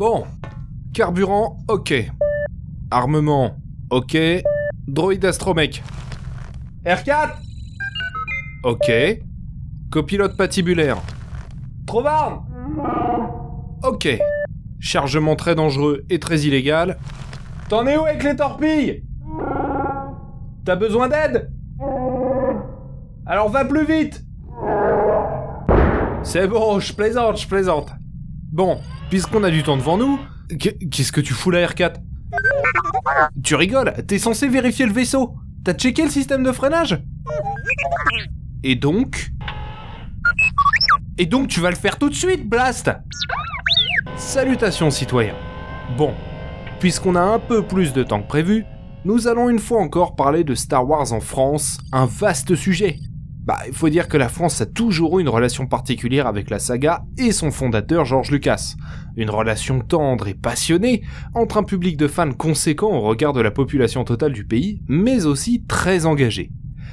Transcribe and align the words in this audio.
Bon. 0.00 0.24
Carburant, 0.94 1.58
ok. 1.68 1.92
Armement, 2.90 3.56
ok. 3.90 4.16
Droïde 4.88 5.26
astromech. 5.26 5.82
R4 6.86 7.32
Ok. 8.64 8.90
Copilote 9.90 10.38
patibulaire. 10.38 10.96
Trop 11.86 12.02
d'armes 12.02 12.46
Ok. 13.84 14.08
Chargement 14.78 15.36
très 15.36 15.54
dangereux 15.54 16.06
et 16.08 16.18
très 16.18 16.40
illégal. 16.44 16.96
T'en 17.68 17.86
es 17.86 17.98
où 17.98 18.06
avec 18.06 18.22
les 18.22 18.36
torpilles? 18.36 19.04
T'as 20.64 20.76
besoin 20.76 21.10
d'aide? 21.10 21.52
Alors 23.26 23.50
va 23.50 23.66
plus 23.66 23.84
vite 23.84 24.24
C'est 26.22 26.48
bon, 26.48 26.80
je 26.80 26.94
plaisante, 26.94 27.38
je 27.38 27.46
plaisante. 27.46 27.90
Bon, 28.52 28.80
puisqu'on 29.10 29.44
a 29.44 29.50
du 29.50 29.62
temps 29.62 29.76
devant 29.76 29.96
nous, 29.96 30.18
qu'est-ce 30.58 31.12
que 31.12 31.20
tu 31.20 31.34
fous 31.34 31.52
la 31.52 31.64
R4 31.66 31.94
Tu 33.44 33.54
rigoles, 33.54 33.94
t'es 34.08 34.18
censé 34.18 34.48
vérifier 34.48 34.86
le 34.86 34.92
vaisseau. 34.92 35.36
T'as 35.64 35.74
checké 35.74 36.02
le 36.02 36.10
système 36.10 36.42
de 36.42 36.50
freinage? 36.50 37.00
Et 38.64 38.74
donc? 38.74 39.30
Et 41.16 41.26
donc 41.26 41.46
tu 41.46 41.60
vas 41.60 41.70
le 41.70 41.76
faire 41.76 41.96
tout 41.96 42.08
de 42.08 42.14
suite, 42.14 42.48
Blast 42.48 42.90
Salutations 44.16 44.90
citoyens. 44.90 45.36
Bon, 45.96 46.12
puisqu'on 46.80 47.14
a 47.14 47.20
un 47.20 47.38
peu 47.38 47.62
plus 47.62 47.92
de 47.92 48.02
temps 48.02 48.20
que 48.20 48.26
prévu, 48.28 48.64
nous 49.04 49.28
allons 49.28 49.48
une 49.48 49.60
fois 49.60 49.80
encore 49.80 50.16
parler 50.16 50.42
de 50.42 50.56
Star 50.56 50.88
Wars 50.88 51.12
en 51.12 51.20
France, 51.20 51.78
un 51.92 52.06
vaste 52.06 52.56
sujet. 52.56 52.98
Bah, 53.42 53.58
il 53.66 53.72
faut 53.72 53.88
dire 53.88 54.06
que 54.06 54.18
la 54.18 54.28
France 54.28 54.60
a 54.60 54.66
toujours 54.66 55.18
eu 55.18 55.22
une 55.22 55.28
relation 55.28 55.66
particulière 55.66 56.26
avec 56.26 56.50
la 56.50 56.58
saga 56.58 57.04
et 57.16 57.32
son 57.32 57.50
fondateur 57.50 58.04
George 58.04 58.30
Lucas. 58.30 58.74
Une 59.16 59.30
relation 59.30 59.80
tendre 59.80 60.28
et 60.28 60.34
passionnée, 60.34 61.02
entre 61.34 61.56
un 61.56 61.62
public 61.62 61.96
de 61.96 62.06
fans 62.06 62.32
conséquent 62.32 62.90
au 62.90 63.00
regard 63.00 63.32
de 63.32 63.40
la 63.40 63.50
population 63.50 64.04
totale 64.04 64.32
du 64.32 64.44
pays, 64.44 64.82
mais 64.88 65.24
aussi 65.24 65.64
très 65.66 66.04
engagé. 66.04 66.50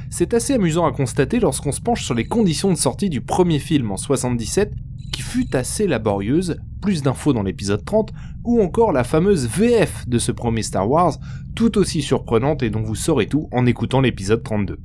C'est 0.10 0.34
assez 0.34 0.54
amusant 0.54 0.86
à 0.86 0.94
constater 0.94 1.42
lorsqu'on 1.42 1.74
se 1.74 1.82
penche 1.82 2.06
sur 2.06 2.16
les 2.16 2.26
conditions 2.26 2.72
de 2.72 2.78
sortie 2.78 3.10
du 3.10 3.20
premier 3.20 3.60
film 3.60 3.92
en 3.92 3.98
77, 3.98 4.72
qui 5.12 5.22
fut 5.22 5.54
assez 5.54 5.86
laborieuse, 5.86 6.58
plus 6.82 7.02
d'infos 7.02 7.34
dans 7.34 7.44
l'épisode 7.44 7.84
30, 7.84 8.14
ou 8.46 8.62
encore 8.62 8.94
la 8.94 9.04
fameuse 9.04 9.48
VF 9.48 10.08
de 10.08 10.18
ce 10.18 10.32
premier 10.32 10.64
Star 10.64 10.90
Wars, 10.90 11.18
tout 11.56 11.78
aussi 11.78 12.02
surprenante 12.02 12.64
et 12.64 12.70
dont 12.70 12.84
vous 12.84 12.96
saurez 12.96 13.28
tout 13.28 13.50
en 13.52 13.66
écoutant 13.66 14.00
l'épisode 14.00 14.44
32. 14.44 14.80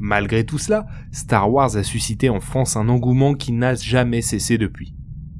Malgré 0.00 0.44
tout 0.44 0.56
cela, 0.56 0.86
Star 1.12 1.52
Wars 1.52 1.76
a 1.76 1.82
suscité 1.82 2.30
en 2.30 2.40
France 2.40 2.76
un 2.76 2.88
engouement 2.88 3.34
qui 3.34 3.52
n'a 3.52 3.74
jamais 3.74 4.22
cessé 4.22 4.56
depuis. 4.56 4.94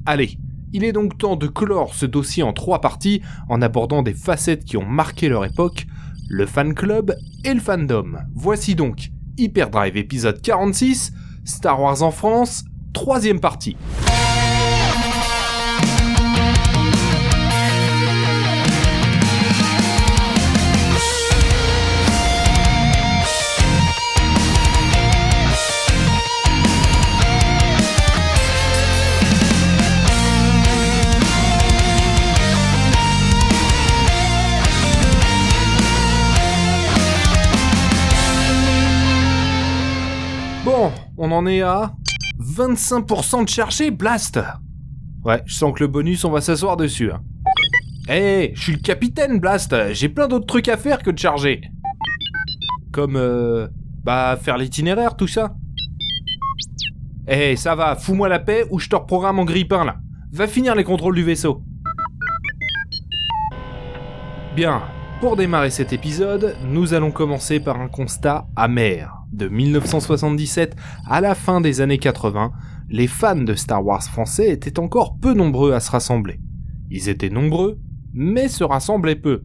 Allez, 0.05 0.39
il 0.75 0.84
est 0.84 0.92
donc 0.92 1.16
temps 1.16 1.36
de 1.36 1.47
clore 1.47 1.94
ce 1.94 2.05
dossier 2.05 2.42
en 2.42 2.53
trois 2.53 2.83
parties 2.83 3.22
en 3.48 3.62
abordant 3.62 4.03
des 4.03 4.12
facettes 4.12 4.64
qui 4.64 4.77
ont 4.77 4.86
marqué 4.86 5.31
leur 5.31 5.47
époque, 5.47 5.86
le 6.28 6.44
fan 6.44 6.75
club 6.75 7.16
et 7.42 7.55
le 7.55 7.61
fandom. 7.61 8.19
Voici 8.34 8.75
donc 8.75 9.11
Hyperdrive 9.38 9.97
épisode 9.97 10.42
46, 10.42 11.12
Star 11.44 11.81
Wars 11.81 12.03
en 12.03 12.11
France, 12.11 12.64
troisième 12.92 13.41
partie. 13.41 13.77
On 41.22 41.32
en 41.32 41.47
est 41.47 41.60
à 41.60 41.92
25% 42.41 43.44
de 43.44 43.48
chargé, 43.48 43.91
blast 43.91 44.41
Ouais, 45.22 45.42
je 45.44 45.54
sens 45.54 45.75
que 45.75 45.84
le 45.84 45.86
bonus, 45.86 46.25
on 46.25 46.31
va 46.31 46.41
s'asseoir 46.41 46.78
dessus. 46.78 47.12
Hein. 47.12 47.20
Eh, 48.08 48.53
je 48.54 48.62
suis 48.62 48.72
le 48.72 48.78
capitaine, 48.78 49.38
Blast 49.38 49.92
J'ai 49.92 50.08
plein 50.08 50.28
d'autres 50.28 50.47
trucs 50.47 50.69
à 50.69 50.78
faire 50.78 51.03
que 51.03 51.10
de 51.10 51.19
charger. 51.19 51.60
Comme, 52.91 53.16
euh... 53.16 53.69
Bah, 54.03 54.38
faire 54.41 54.56
l'itinéraire, 54.56 55.14
tout 55.14 55.26
ça. 55.26 55.54
Eh, 57.28 57.54
ça 57.54 57.75
va, 57.75 57.97
fous-moi 57.97 58.31
la 58.31 58.38
paix 58.38 58.64
ou 58.70 58.78
je 58.78 58.88
te 58.88 58.97
reprogramme 58.97 59.38
en 59.38 59.44
grippin, 59.44 59.84
là. 59.84 59.97
Va 60.32 60.47
finir 60.47 60.75
les 60.75 60.84
contrôles 60.84 61.14
du 61.14 61.22
vaisseau. 61.22 61.62
Bien, 64.56 64.82
pour 65.20 65.37
démarrer 65.37 65.69
cet 65.69 65.92
épisode, 65.92 66.56
nous 66.64 66.94
allons 66.94 67.10
commencer 67.10 67.60
par 67.60 67.78
un 67.78 67.88
constat 67.88 68.47
amer. 68.56 69.19
De 69.32 69.48
1977 69.48 70.74
à 71.06 71.20
la 71.20 71.34
fin 71.34 71.60
des 71.60 71.80
années 71.80 71.98
80, 71.98 72.52
les 72.88 73.06
fans 73.06 73.36
de 73.36 73.54
Star 73.54 73.84
Wars 73.84 74.02
français 74.02 74.50
étaient 74.50 74.80
encore 74.80 75.16
peu 75.18 75.34
nombreux 75.34 75.72
à 75.72 75.80
se 75.80 75.91
rassembler. 75.91 76.41
Ils 76.91 77.08
étaient 77.08 77.30
nombreux, 77.30 77.78
mais 78.12 78.48
se 78.48 78.64
rassemblaient 78.64 79.14
peu. 79.14 79.42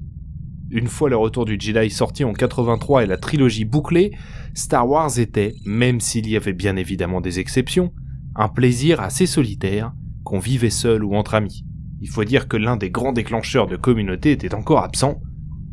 Une 0.71 0.87
fois 0.87 1.09
le 1.09 1.17
retour 1.17 1.45
du 1.45 1.57
Jedi 1.59 1.91
sorti 1.91 2.23
en 2.23 2.33
83 2.33 3.03
et 3.03 3.05
la 3.05 3.17
trilogie 3.17 3.65
bouclée, 3.65 4.11
Star 4.55 4.89
Wars 4.89 5.19
était, 5.19 5.53
même 5.65 5.99
s'il 5.99 6.27
y 6.27 6.35
avait 6.35 6.53
bien 6.53 6.75
évidemment 6.75 7.21
des 7.21 7.39
exceptions, 7.39 7.93
un 8.35 8.47
plaisir 8.47 8.99
assez 8.99 9.27
solitaire, 9.27 9.93
qu'on 10.23 10.39
vivait 10.39 10.71
seul 10.71 11.03
ou 11.03 11.15
entre 11.15 11.35
amis. 11.35 11.63
Il 12.01 12.09
faut 12.09 12.23
dire 12.23 12.47
que 12.47 12.57
l'un 12.57 12.77
des 12.77 12.89
grands 12.89 13.13
déclencheurs 13.13 13.67
de 13.67 13.75
communauté 13.75 14.31
était 14.31 14.55
encore 14.55 14.83
absent, 14.83 15.21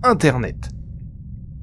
Internet. 0.03 0.69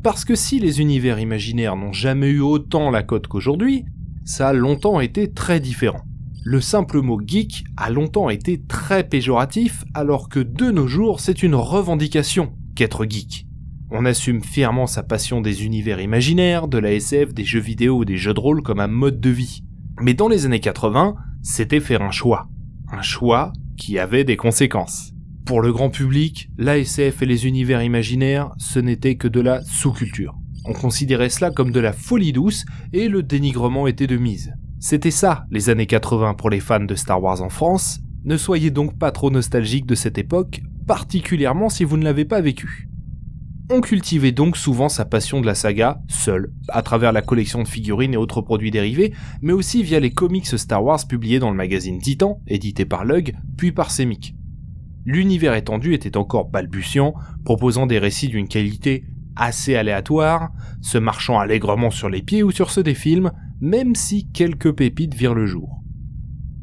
Parce 0.01 0.23
que 0.23 0.35
si 0.35 0.59
les 0.59 0.79
univers 0.79 1.19
imaginaires 1.19 1.75
n'ont 1.75 1.91
jamais 1.91 2.29
eu 2.29 2.39
autant 2.39 2.89
la 2.89 3.03
cote 3.03 3.27
qu'aujourd'hui, 3.27 3.85
ça 4.23 4.49
a 4.49 4.53
longtemps 4.53 5.01
été 5.01 5.31
très 5.31 5.59
différent. 5.59 6.01
Le 6.45 6.61
simple 6.61 7.01
mot 7.01 7.19
geek 7.25 7.65
a 7.75 7.89
longtemps 7.89 8.29
été 8.29 8.61
très 8.61 9.03
péjoratif, 9.03 9.83
alors 9.93 10.29
que 10.29 10.39
de 10.39 10.71
nos 10.71 10.87
jours 10.87 11.19
c'est 11.19 11.43
une 11.43 11.55
revendication 11.55 12.53
qu'être 12.75 13.05
geek. 13.05 13.45
On 13.91 14.05
assume 14.05 14.41
fièrement 14.41 14.87
sa 14.87 15.03
passion 15.03 15.41
des 15.41 15.65
univers 15.65 15.99
imaginaires, 15.99 16.69
de 16.69 16.77
la 16.77 16.93
SF, 16.93 17.33
des 17.33 17.43
jeux 17.43 17.59
vidéo 17.59 17.97
ou 17.97 18.05
des 18.05 18.17
jeux 18.17 18.33
de 18.33 18.39
rôle 18.39 18.61
comme 18.61 18.79
un 18.79 18.87
mode 18.87 19.19
de 19.19 19.29
vie. 19.29 19.63
Mais 19.99 20.13
dans 20.13 20.29
les 20.29 20.45
années 20.45 20.61
80, 20.61 21.15
c'était 21.41 21.81
faire 21.81 22.01
un 22.01 22.11
choix. 22.11 22.47
Un 22.91 23.01
choix 23.01 23.51
qui 23.77 23.99
avait 23.99 24.23
des 24.23 24.37
conséquences. 24.37 25.11
Pour 25.49 25.61
le 25.63 25.73
grand 25.73 25.89
public, 25.89 26.51
l'ASF 26.59 27.23
et 27.23 27.25
les 27.25 27.47
univers 27.47 27.81
imaginaires, 27.81 28.51
ce 28.59 28.77
n'était 28.77 29.15
que 29.15 29.27
de 29.27 29.41
la 29.41 29.63
sous-culture. 29.63 30.35
On 30.63 30.73
considérait 30.73 31.29
cela 31.29 31.49
comme 31.49 31.71
de 31.71 31.79
la 31.79 31.91
folie 31.91 32.33
douce 32.33 32.65
et 32.93 33.07
le 33.07 33.23
dénigrement 33.23 33.87
était 33.87 34.05
de 34.05 34.17
mise. 34.17 34.53
C'était 34.79 35.09
ça, 35.09 35.47
les 35.49 35.71
années 35.71 35.87
80 35.87 36.35
pour 36.35 36.51
les 36.51 36.59
fans 36.59 36.85
de 36.85 36.93
Star 36.93 37.23
Wars 37.23 37.41
en 37.41 37.49
France. 37.49 37.99
Ne 38.25 38.37
soyez 38.37 38.69
donc 38.69 38.99
pas 38.99 39.09
trop 39.09 39.31
nostalgiques 39.31 39.87
de 39.87 39.95
cette 39.95 40.19
époque, 40.19 40.61
particulièrement 40.85 41.69
si 41.69 41.83
vous 41.83 41.97
ne 41.97 42.03
l'avez 42.03 42.25
pas 42.25 42.41
vécu. 42.41 42.87
On 43.71 43.81
cultivait 43.81 44.31
donc 44.31 44.55
souvent 44.55 44.87
sa 44.87 45.05
passion 45.05 45.41
de 45.41 45.47
la 45.47 45.55
saga, 45.55 45.99
seul, 46.07 46.53
à 46.67 46.83
travers 46.83 47.11
la 47.11 47.23
collection 47.23 47.63
de 47.63 47.67
figurines 47.67 48.13
et 48.13 48.17
autres 48.17 48.41
produits 48.41 48.69
dérivés, 48.69 49.15
mais 49.41 49.53
aussi 49.53 49.81
via 49.81 49.99
les 49.99 50.11
comics 50.11 50.45
Star 50.45 50.83
Wars 50.83 51.07
publiés 51.07 51.39
dans 51.39 51.49
le 51.49 51.57
magazine 51.57 51.99
Titan, 51.99 52.39
édité 52.45 52.85
par 52.85 53.03
Lug, 53.03 53.33
puis 53.57 53.71
par 53.71 53.89
Semic 53.89 54.35
l'univers 55.09 55.55
étendu 55.55 55.95
était 55.95 56.17
encore 56.17 56.49
balbutiant, 56.49 57.15
proposant 57.43 57.87
des 57.87 57.97
récits 57.97 58.27
d'une 58.27 58.47
qualité 58.47 59.05
assez 59.35 59.75
aléatoire, 59.75 60.51
se 60.81 60.99
marchant 60.99 61.39
allègrement 61.39 61.89
sur 61.89 62.09
les 62.09 62.21
pieds 62.21 62.43
ou 62.43 62.51
sur 62.51 62.69
ceux 62.69 62.83
des 62.83 62.93
films, 62.93 63.31
même 63.59 63.95
si 63.95 64.29
quelques 64.31 64.71
pépites 64.71 65.15
virent 65.15 65.33
le 65.33 65.47
jour. 65.47 65.81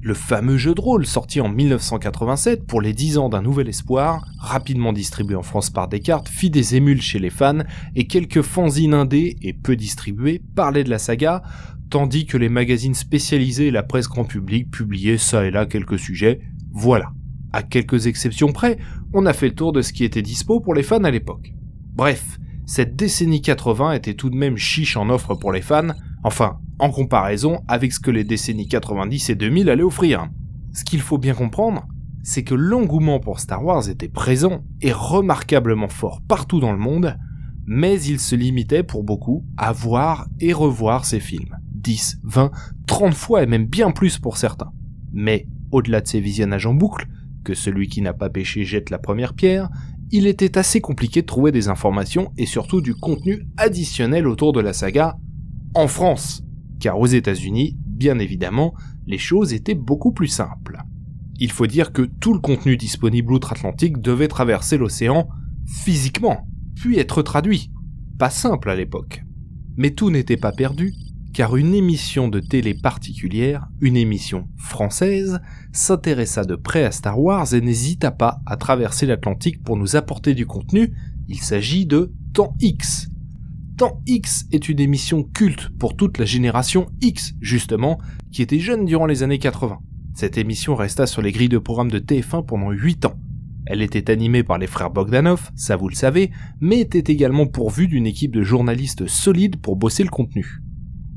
Le 0.00 0.14
fameux 0.14 0.58
jeu 0.58 0.74
de 0.74 0.80
rôle 0.80 1.06
sorti 1.06 1.40
en 1.40 1.48
1987 1.48 2.68
pour 2.68 2.80
les 2.80 2.92
10 2.92 3.18
ans 3.18 3.28
d'un 3.28 3.42
nouvel 3.42 3.68
espoir, 3.68 4.24
rapidement 4.38 4.92
distribué 4.92 5.34
en 5.34 5.42
France 5.42 5.70
par 5.70 5.88
Descartes, 5.88 6.28
fit 6.28 6.50
des 6.50 6.76
émules 6.76 7.02
chez 7.02 7.18
les 7.18 7.30
fans 7.30 7.64
et 7.96 8.06
quelques 8.06 8.42
fanzines 8.42 8.94
indés 8.94 9.36
et 9.42 9.54
peu 9.54 9.74
distribués 9.74 10.40
parlaient 10.54 10.84
de 10.84 10.90
la 10.90 11.00
saga, 11.00 11.42
tandis 11.90 12.26
que 12.26 12.36
les 12.36 12.48
magazines 12.48 12.94
spécialisés 12.94 13.66
et 13.66 13.72
la 13.72 13.82
presse 13.82 14.06
grand 14.06 14.24
public 14.24 14.70
publiaient 14.70 15.18
ça 15.18 15.44
et 15.44 15.50
là 15.50 15.66
quelques 15.66 15.98
sujets, 15.98 16.42
voilà 16.70 17.10
à 17.52 17.62
quelques 17.62 18.06
exceptions 18.06 18.52
près, 18.52 18.78
on 19.12 19.26
a 19.26 19.32
fait 19.32 19.48
le 19.48 19.54
tour 19.54 19.72
de 19.72 19.82
ce 19.82 19.92
qui 19.92 20.04
était 20.04 20.22
dispo 20.22 20.60
pour 20.60 20.74
les 20.74 20.82
fans 20.82 21.04
à 21.04 21.10
l'époque. 21.10 21.52
Bref, 21.94 22.38
cette 22.66 22.96
décennie 22.96 23.42
80 23.42 23.92
était 23.92 24.14
tout 24.14 24.30
de 24.30 24.36
même 24.36 24.56
chiche 24.56 24.96
en 24.96 25.08
offre 25.08 25.34
pour 25.34 25.52
les 25.52 25.62
fans, 25.62 25.94
enfin, 26.24 26.58
en 26.78 26.90
comparaison 26.90 27.60
avec 27.68 27.92
ce 27.92 28.00
que 28.00 28.10
les 28.10 28.24
décennies 28.24 28.68
90 28.68 29.30
et 29.30 29.34
2000 29.34 29.70
allaient 29.70 29.82
offrir. 29.82 30.28
Ce 30.72 30.84
qu'il 30.84 31.00
faut 31.00 31.18
bien 31.18 31.34
comprendre, 31.34 31.86
c'est 32.22 32.42
que 32.42 32.54
l'engouement 32.54 33.20
pour 33.20 33.38
Star 33.38 33.64
Wars 33.64 33.88
était 33.88 34.08
présent 34.08 34.64
et 34.82 34.92
remarquablement 34.92 35.88
fort 35.88 36.20
partout 36.26 36.58
dans 36.58 36.72
le 36.72 36.78
monde, 36.78 37.16
mais 37.66 38.02
il 38.02 38.18
se 38.18 38.34
limitait 38.34 38.82
pour 38.82 39.04
beaucoup 39.04 39.44
à 39.56 39.72
voir 39.72 40.26
et 40.40 40.52
revoir 40.52 41.04
ces 41.04 41.20
films. 41.20 41.56
10, 41.72 42.20
20, 42.24 42.50
30 42.88 43.14
fois 43.14 43.42
et 43.44 43.46
même 43.46 43.66
bien 43.66 43.92
plus 43.92 44.18
pour 44.18 44.38
certains. 44.38 44.72
Mais, 45.12 45.46
au-delà 45.70 46.00
de 46.00 46.08
ces 46.08 46.20
visionnages 46.20 46.66
en 46.66 46.74
boucle, 46.74 47.06
celui 47.54 47.88
qui 47.88 48.02
n'a 48.02 48.12
pas 48.12 48.30
pêché 48.30 48.64
jette 48.64 48.90
la 48.90 48.98
première 48.98 49.34
pierre, 49.34 49.68
il 50.10 50.26
était 50.26 50.56
assez 50.56 50.80
compliqué 50.80 51.22
de 51.22 51.26
trouver 51.26 51.52
des 51.52 51.68
informations 51.68 52.32
et 52.36 52.46
surtout 52.46 52.80
du 52.80 52.94
contenu 52.94 53.46
additionnel 53.56 54.26
autour 54.26 54.52
de 54.52 54.60
la 54.60 54.72
saga 54.72 55.16
en 55.74 55.88
France. 55.88 56.42
Car 56.78 56.98
aux 56.98 57.06
États-Unis, 57.06 57.76
bien 57.86 58.18
évidemment, 58.18 58.74
les 59.06 59.18
choses 59.18 59.52
étaient 59.52 59.74
beaucoup 59.74 60.12
plus 60.12 60.28
simples. 60.28 60.78
Il 61.38 61.50
faut 61.50 61.66
dire 61.66 61.92
que 61.92 62.02
tout 62.02 62.32
le 62.32 62.40
contenu 62.40 62.76
disponible 62.76 63.32
outre-Atlantique 63.32 64.00
devait 64.00 64.28
traverser 64.28 64.78
l'océan 64.78 65.28
physiquement, 65.66 66.46
puis 66.74 66.98
être 66.98 67.22
traduit. 67.22 67.70
Pas 68.18 68.30
simple 68.30 68.70
à 68.70 68.76
l'époque. 68.76 69.22
Mais 69.76 69.90
tout 69.90 70.10
n'était 70.10 70.38
pas 70.38 70.52
perdu, 70.52 70.94
car 71.36 71.54
une 71.56 71.74
émission 71.74 72.28
de 72.28 72.40
télé 72.40 72.72
particulière, 72.72 73.68
une 73.82 73.98
émission 73.98 74.48
française, 74.56 75.38
s'intéressa 75.70 76.44
de 76.44 76.56
près 76.56 76.84
à 76.84 76.90
Star 76.90 77.20
Wars 77.20 77.52
et 77.52 77.60
n'hésita 77.60 78.10
pas 78.10 78.40
à 78.46 78.56
traverser 78.56 79.04
l'Atlantique 79.04 79.62
pour 79.62 79.76
nous 79.76 79.96
apporter 79.96 80.32
du 80.32 80.46
contenu. 80.46 80.94
Il 81.28 81.36
s'agit 81.36 81.84
de 81.84 82.14
Temps 82.32 82.54
X. 82.60 83.08
Temps 83.76 84.00
X 84.06 84.46
est 84.50 84.70
une 84.70 84.80
émission 84.80 85.24
culte 85.24 85.68
pour 85.78 85.94
toute 85.94 86.16
la 86.16 86.24
génération 86.24 86.86
X, 87.02 87.34
justement, 87.42 87.98
qui 88.32 88.40
était 88.40 88.58
jeune 88.58 88.86
durant 88.86 89.04
les 89.04 89.22
années 89.22 89.38
80. 89.38 89.78
Cette 90.14 90.38
émission 90.38 90.74
resta 90.74 91.06
sur 91.06 91.20
les 91.20 91.32
grilles 91.32 91.50
de 91.50 91.58
programme 91.58 91.90
de 91.90 91.98
TF1 91.98 92.46
pendant 92.46 92.70
8 92.70 93.04
ans. 93.04 93.18
Elle 93.66 93.82
était 93.82 94.10
animée 94.10 94.42
par 94.42 94.56
les 94.56 94.66
frères 94.66 94.90
Bogdanov, 94.90 95.50
ça 95.54 95.76
vous 95.76 95.90
le 95.90 95.96
savez, 95.96 96.30
mais 96.62 96.80
était 96.80 97.12
également 97.12 97.46
pourvue 97.46 97.88
d'une 97.88 98.06
équipe 98.06 98.34
de 98.34 98.42
journalistes 98.42 99.06
solides 99.06 99.60
pour 99.60 99.76
bosser 99.76 100.02
le 100.02 100.08
contenu. 100.08 100.62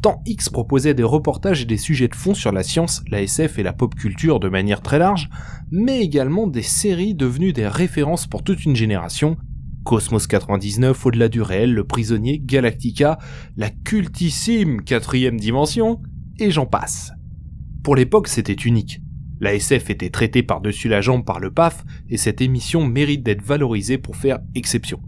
Temps 0.02 0.22
X 0.26 0.48
proposait 0.48 0.94
des 0.94 1.04
reportages 1.04 1.64
et 1.64 1.66
des 1.66 1.78
sujets 1.78 2.08
de 2.08 2.16
fond 2.16 2.34
sur 2.34 2.54
la 2.54 2.64
science, 2.64 3.04
la 3.10 3.22
SF 3.22 3.60
et 3.60 3.64
la 3.64 3.74
pop 3.74 3.94
culture 3.96 4.40
de 4.40 4.48
manière 4.48 4.82
très 4.82 4.98
large, 4.98 5.30
mais 5.72 6.00
également 6.00 6.48
des 6.48 6.62
séries 6.62 7.16
devenues 7.16 7.52
des 7.52 7.68
références 7.68 8.26
pour 8.26 8.44
toute 8.44 8.64
une 8.64 8.78
génération. 8.78 9.36
Cosmos 9.84 10.26
99, 10.28 11.06
Au-delà 11.06 11.28
du 11.28 11.42
réel, 11.42 11.74
Le 11.74 11.84
Prisonnier, 11.84 12.40
Galactica, 12.40 13.20
la 13.58 13.70
cultissime 13.70 14.84
quatrième 14.84 15.38
dimension, 15.38 16.02
et 16.40 16.50
j'en 16.50 16.66
passe. 16.66 17.12
Pour 17.84 17.98
l'époque, 17.98 18.30
c'était 18.30 18.54
unique. 18.54 19.02
La 19.42 19.54
SF 19.54 19.90
était 19.90 20.10
traitée 20.10 20.44
par-dessus 20.44 20.88
la 20.88 21.02
jambe 21.02 21.26
par 21.26 21.40
le 21.40 21.52
PAF 21.52 21.84
et 22.10 22.18
cette 22.18 22.42
émission 22.42 22.86
mérite 22.86 23.24
d'être 23.24 23.44
valorisée 23.44 23.98
pour 23.98 24.16
faire 24.16 24.40
exception. 24.56 25.02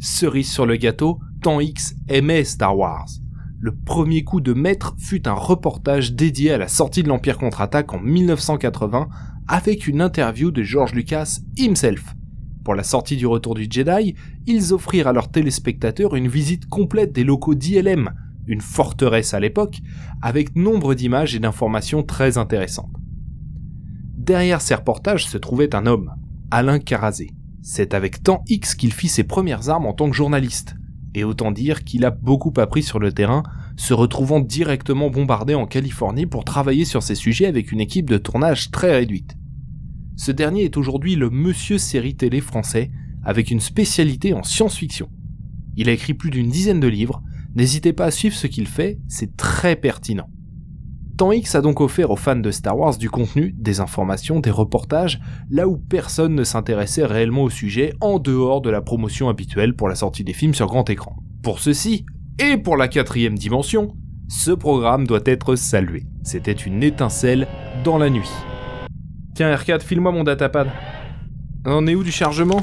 Cerise 0.00 0.50
sur 0.50 0.66
le 0.66 0.76
gâteau, 0.76 1.20
Temps 1.42 1.60
X 1.60 1.94
aimait 2.08 2.44
Star 2.44 2.76
Wars. 2.76 3.08
Le 3.58 3.74
premier 3.74 4.22
coup 4.22 4.42
de 4.42 4.52
maître 4.52 4.94
fut 4.98 5.26
un 5.26 5.32
reportage 5.32 6.12
dédié 6.12 6.52
à 6.52 6.58
la 6.58 6.68
sortie 6.68 7.02
de 7.02 7.08
l'Empire 7.08 7.38
contre-attaque 7.38 7.94
en 7.94 8.00
1980 8.00 9.08
avec 9.48 9.86
une 9.86 10.02
interview 10.02 10.50
de 10.50 10.62
George 10.62 10.92
Lucas 10.92 11.40
himself. 11.56 12.14
Pour 12.64 12.74
la 12.74 12.82
sortie 12.82 13.16
du 13.16 13.26
Retour 13.26 13.54
du 13.54 13.66
Jedi, 13.70 14.14
ils 14.46 14.74
offrirent 14.74 15.08
à 15.08 15.12
leurs 15.12 15.30
téléspectateurs 15.30 16.16
une 16.16 16.28
visite 16.28 16.68
complète 16.68 17.12
des 17.12 17.24
locaux 17.24 17.54
d'ILM, 17.54 18.10
une 18.46 18.60
forteresse 18.60 19.32
à 19.32 19.40
l'époque, 19.40 19.80
avec 20.20 20.54
nombre 20.54 20.94
d'images 20.94 21.34
et 21.34 21.38
d'informations 21.38 22.02
très 22.02 22.36
intéressantes. 22.36 22.92
Derrière 24.16 24.60
ces 24.60 24.74
reportages 24.74 25.26
se 25.26 25.38
trouvait 25.38 25.74
un 25.74 25.86
homme, 25.86 26.12
Alain 26.50 26.78
Carazé. 26.78 27.30
C'est 27.62 27.94
avec 27.94 28.22
temps 28.22 28.44
X 28.48 28.74
qu'il 28.74 28.92
fit 28.92 29.08
ses 29.08 29.24
premières 29.24 29.70
armes 29.70 29.86
en 29.86 29.94
tant 29.94 30.10
que 30.10 30.16
journaliste. 30.16 30.74
Et 31.16 31.24
autant 31.24 31.50
dire 31.50 31.82
qu'il 31.82 32.04
a 32.04 32.10
beaucoup 32.10 32.52
appris 32.58 32.82
sur 32.82 32.98
le 32.98 33.10
terrain, 33.10 33.42
se 33.78 33.94
retrouvant 33.94 34.38
directement 34.38 35.08
bombardé 35.08 35.54
en 35.54 35.64
Californie 35.64 36.26
pour 36.26 36.44
travailler 36.44 36.84
sur 36.84 37.02
ces 37.02 37.14
sujets 37.14 37.46
avec 37.46 37.72
une 37.72 37.80
équipe 37.80 38.10
de 38.10 38.18
tournage 38.18 38.70
très 38.70 38.94
réduite. 38.94 39.34
Ce 40.16 40.30
dernier 40.30 40.64
est 40.64 40.76
aujourd'hui 40.76 41.16
le 41.16 41.30
monsieur 41.30 41.78
série 41.78 42.16
télé 42.16 42.42
français, 42.42 42.90
avec 43.24 43.50
une 43.50 43.60
spécialité 43.60 44.34
en 44.34 44.42
science-fiction. 44.42 45.08
Il 45.78 45.88
a 45.88 45.92
écrit 45.92 46.12
plus 46.12 46.28
d'une 46.28 46.50
dizaine 46.50 46.80
de 46.80 46.86
livres, 46.86 47.22
n'hésitez 47.54 47.94
pas 47.94 48.04
à 48.04 48.10
suivre 48.10 48.36
ce 48.36 48.46
qu'il 48.46 48.66
fait, 48.66 48.98
c'est 49.08 49.38
très 49.38 49.74
pertinent. 49.74 50.28
Temps 51.16 51.32
X 51.32 51.54
a 51.54 51.62
donc 51.62 51.80
offert 51.80 52.10
aux 52.10 52.16
fans 52.16 52.36
de 52.36 52.50
Star 52.50 52.76
Wars 52.76 52.98
du 52.98 53.08
contenu, 53.08 53.54
des 53.56 53.80
informations, 53.80 54.40
des 54.40 54.50
reportages, 54.50 55.18
là 55.50 55.66
où 55.66 55.78
personne 55.78 56.34
ne 56.34 56.44
s'intéressait 56.44 57.06
réellement 57.06 57.44
au 57.44 57.50
sujet 57.50 57.94
en 58.02 58.18
dehors 58.18 58.60
de 58.60 58.68
la 58.68 58.82
promotion 58.82 59.30
habituelle 59.30 59.74
pour 59.74 59.88
la 59.88 59.94
sortie 59.94 60.24
des 60.24 60.34
films 60.34 60.52
sur 60.52 60.66
grand 60.66 60.90
écran. 60.90 61.16
Pour 61.42 61.60
ceci, 61.60 62.04
et 62.38 62.58
pour 62.58 62.76
la 62.76 62.88
quatrième 62.88 63.38
dimension, 63.38 63.96
ce 64.28 64.50
programme 64.50 65.06
doit 65.06 65.22
être 65.24 65.56
salué. 65.56 66.04
C'était 66.22 66.52
une 66.52 66.82
étincelle 66.82 67.46
dans 67.82 67.96
la 67.96 68.10
nuit. 68.10 68.30
Tiens 69.34 69.54
R4, 69.54 69.80
file-moi 69.80 70.12
mon 70.12 70.22
datapad. 70.22 70.68
On 71.64 71.86
est 71.86 71.94
où 71.94 72.04
du 72.04 72.12
chargement? 72.12 72.62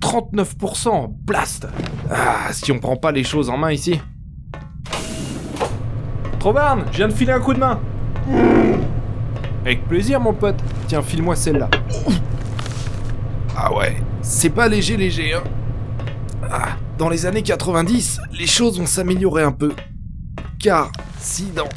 39% 0.00 1.12
Blast 1.24 1.66
Ah, 2.10 2.52
si 2.52 2.70
on 2.70 2.78
prend 2.78 2.96
pas 2.96 3.10
les 3.10 3.24
choses 3.24 3.50
en 3.50 3.58
main 3.58 3.72
ici. 3.72 3.98
Trovarne, 6.40 6.86
je 6.90 6.96
viens 6.96 7.08
de 7.08 7.12
filer 7.12 7.32
un 7.32 7.40
coup 7.40 7.52
de 7.52 7.58
main. 7.58 7.78
Avec 9.62 9.86
plaisir, 9.86 10.18
mon 10.20 10.32
pote. 10.32 10.56
Tiens, 10.86 11.02
file-moi 11.02 11.36
celle-là. 11.36 11.68
Ah 13.54 13.74
ouais, 13.74 13.98
c'est 14.22 14.48
pas 14.48 14.66
léger, 14.66 14.96
léger, 14.96 15.34
hein. 15.34 15.42
Ah, 16.50 16.78
dans 16.96 17.10
les 17.10 17.26
années 17.26 17.42
90, 17.42 18.22
les 18.32 18.46
choses 18.46 18.78
vont 18.78 18.86
s'améliorer 18.86 19.42
un 19.42 19.52
peu. 19.52 19.74
Car 20.58 20.90
si 21.18 21.44
dans... 21.54 21.68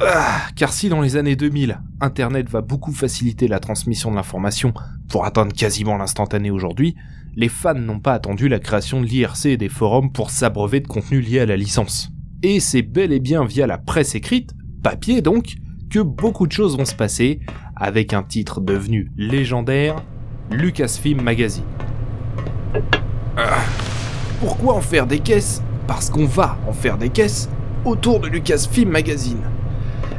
Ah, 0.00 0.40
car 0.56 0.72
si 0.72 0.88
dans 0.88 1.00
les 1.00 1.14
années 1.14 1.36
2000, 1.36 1.80
Internet 2.00 2.50
va 2.50 2.60
beaucoup 2.60 2.92
faciliter 2.92 3.46
la 3.46 3.60
transmission 3.60 4.10
de 4.10 4.16
l'information 4.16 4.74
pour 5.08 5.26
atteindre 5.26 5.52
quasiment 5.52 5.96
l'instantané 5.96 6.50
aujourd'hui, 6.50 6.96
les 7.36 7.48
fans 7.48 7.74
n'ont 7.74 8.00
pas 8.00 8.14
attendu 8.14 8.48
la 8.48 8.58
création 8.58 9.00
de 9.00 9.06
l'IRC 9.06 9.46
et 9.46 9.56
des 9.56 9.68
forums 9.68 10.10
pour 10.10 10.30
s'abreuver 10.30 10.80
de 10.80 10.88
contenu 10.88 11.20
lié 11.20 11.38
à 11.38 11.46
la 11.46 11.56
licence. 11.56 12.10
Et 12.44 12.60
c'est 12.60 12.82
bel 12.82 13.12
et 13.12 13.18
bien 13.18 13.44
via 13.44 13.66
la 13.66 13.78
presse 13.78 14.14
écrite, 14.14 14.52
papier 14.84 15.22
donc, 15.22 15.56
que 15.90 15.98
beaucoup 15.98 16.46
de 16.46 16.52
choses 16.52 16.76
vont 16.76 16.84
se 16.84 16.94
passer, 16.94 17.40
avec 17.74 18.12
un 18.12 18.22
titre 18.22 18.60
devenu 18.60 19.10
légendaire, 19.16 19.96
Lucasfilm 20.52 21.20
Magazine. 21.20 21.64
Ah, 23.36 23.58
pourquoi 24.38 24.74
en 24.74 24.80
faire 24.80 25.08
des 25.08 25.18
caisses? 25.18 25.62
Parce 25.88 26.10
qu'on 26.10 26.26
va 26.26 26.58
en 26.68 26.72
faire 26.72 26.96
des 26.96 27.08
caisses 27.08 27.48
autour 27.84 28.20
de 28.20 28.28
Lucasfilm 28.28 28.90
Magazine. 28.90 29.42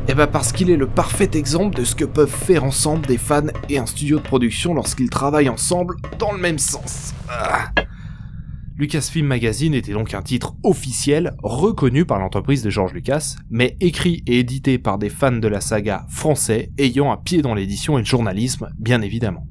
Eh 0.09 0.13
bah 0.13 0.27
parce 0.27 0.51
qu'il 0.51 0.69
est 0.69 0.75
le 0.75 0.87
parfait 0.87 1.29
exemple 1.35 1.77
de 1.77 1.85
ce 1.85 1.95
que 1.95 2.03
peuvent 2.03 2.29
faire 2.29 2.65
ensemble 2.65 3.05
des 3.05 3.17
fans 3.17 3.43
et 3.69 3.77
un 3.77 3.85
studio 3.85 4.17
de 4.17 4.23
production 4.23 4.73
lorsqu'ils 4.73 5.09
travaillent 5.09 5.49
ensemble 5.49 5.95
dans 6.17 6.33
le 6.33 6.39
même 6.39 6.59
sens. 6.59 7.13
Ah. 7.29 7.71
Lucasfilm 8.79 9.27
Magazine 9.27 9.73
était 9.73 9.91
donc 9.91 10.13
un 10.13 10.21
titre 10.21 10.55
officiel, 10.63 11.33
reconnu 11.43 12.05
par 12.05 12.17
l'entreprise 12.17 12.63
de 12.63 12.69
George 12.69 12.93
Lucas, 12.93 13.35
mais 13.49 13.75
écrit 13.81 14.23
et 14.25 14.39
édité 14.39 14.77
par 14.77 14.97
des 14.97 15.09
fans 15.09 15.33
de 15.33 15.49
la 15.49 15.59
saga 15.59 16.05
français 16.07 16.71
ayant 16.77 17.11
un 17.11 17.17
pied 17.17 17.41
dans 17.41 17.53
l'édition 17.53 17.97
et 17.97 18.01
le 18.03 18.05
journalisme, 18.05 18.69
bien 18.79 19.01
évidemment. 19.01 19.45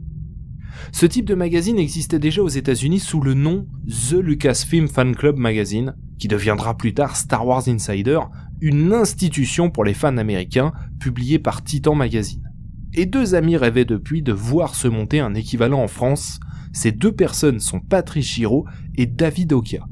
Ce 0.93 1.05
type 1.05 1.27
de 1.27 1.35
magazine 1.35 1.79
existait 1.79 2.19
déjà 2.19 2.41
aux 2.41 2.49
États-Unis 2.49 3.01
sous 3.01 3.21
le 3.21 3.35
nom 3.35 3.67
The 3.87 4.15
Lucasfilm 4.15 4.89
Fan 4.89 5.15
Club 5.15 5.37
Magazine, 5.37 5.95
qui 6.19 6.29
deviendra 6.29 6.79
plus 6.79 6.95
tard 6.95 7.15
Star 7.15 7.47
Wars 7.47 7.69
Insider, 7.69 8.21
une 8.63 8.95
institution 8.95 9.69
pour 9.69 9.85
les 9.85 9.93
fans 9.93 10.17
américains, 10.17 10.73
publiée 11.01 11.39
par 11.39 11.63
Titan 11.63 11.95
Magazine. 11.95 12.51
Et 12.95 13.05
deux 13.05 13.35
amis 13.35 13.59
rêvaient 13.59 13.85
depuis 13.85 14.23
de 14.23 14.33
voir 14.33 14.75
se 14.75 14.89
monter 14.89 15.21
un 15.21 15.35
équivalent 15.35 15.83
en 15.83 15.89
France, 15.89 16.41
ces 16.79 16.93
deux 16.93 17.11
personnes 17.11 17.59
sont 17.59 17.81
Patrice 17.81 18.29
Giraud 18.29 18.65
et 18.97 19.07
David 19.07 19.53
Okia. 19.53 19.85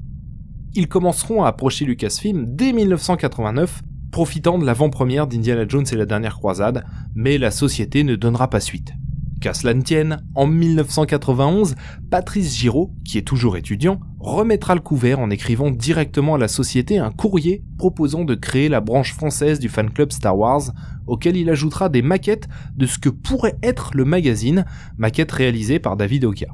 Ils 0.73 0.87
commenceront 0.87 1.43
à 1.43 1.49
approcher 1.49 1.85
Lucasfilm 1.85 2.47
dès 2.47 2.73
1989, 2.73 3.83
profitant 4.13 4.57
de 4.57 4.65
l'avant-première 4.65 5.27
d'Indiana 5.27 5.67
Jones 5.67 5.87
et 5.91 5.97
la 5.97 6.07
dernière 6.07 6.37
croisade, 6.37 6.85
mais 7.17 7.39
la 7.39 7.51
société 7.51 8.05
ne 8.05 8.15
donnera 8.15 8.49
pas 8.51 8.61
suite. 8.61 8.93
Qu'à 9.41 9.53
cela 9.53 9.75
ne 9.75 9.83
tienne, 9.83 10.23
en 10.37 10.47
1991, 10.47 11.75
Patrice 12.09 12.57
Giraud, 12.57 12.95
qui 13.05 13.19
est 13.19 13.27
toujours 13.27 13.57
étudiant, 13.57 13.99
remettra 14.21 14.77
le 14.77 14.81
couvert 14.81 15.19
en 15.19 15.29
écrivant 15.29 15.73
directement 15.73 16.37
à 16.37 16.39
la 16.39 16.47
société 16.47 16.99
un 16.99 17.11
courrier 17.11 17.65
proposant 17.79 18.25
de 18.25 18.37
créer 18.37 18.69
la 18.69 18.81
branche 18.81 19.13
française 19.13 19.59
du 19.59 19.69
fan 19.69 19.91
club 19.91 20.13
Star 20.13 20.39
Wars, 20.39 20.71
auquel 21.09 21.37
il 21.37 21.51
ajoutera 21.51 21.89
des 21.89 22.03
maquettes 22.03 22.49
de 22.77 22.87
ce 22.87 23.01
que 23.01 23.09
pourrait 23.09 23.59
être 23.65 23.91
le 23.95 24.05
magazine, 24.05 24.65
maquettes 24.99 25.33
réalisées 25.33 25.81
par 25.81 25.97
David 25.97 26.25
Oka. 26.27 26.47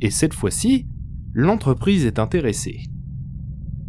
Et 0.00 0.10
cette 0.10 0.34
fois-ci, 0.34 0.86
l'entreprise 1.32 2.04
est 2.04 2.18
intéressée. 2.18 2.80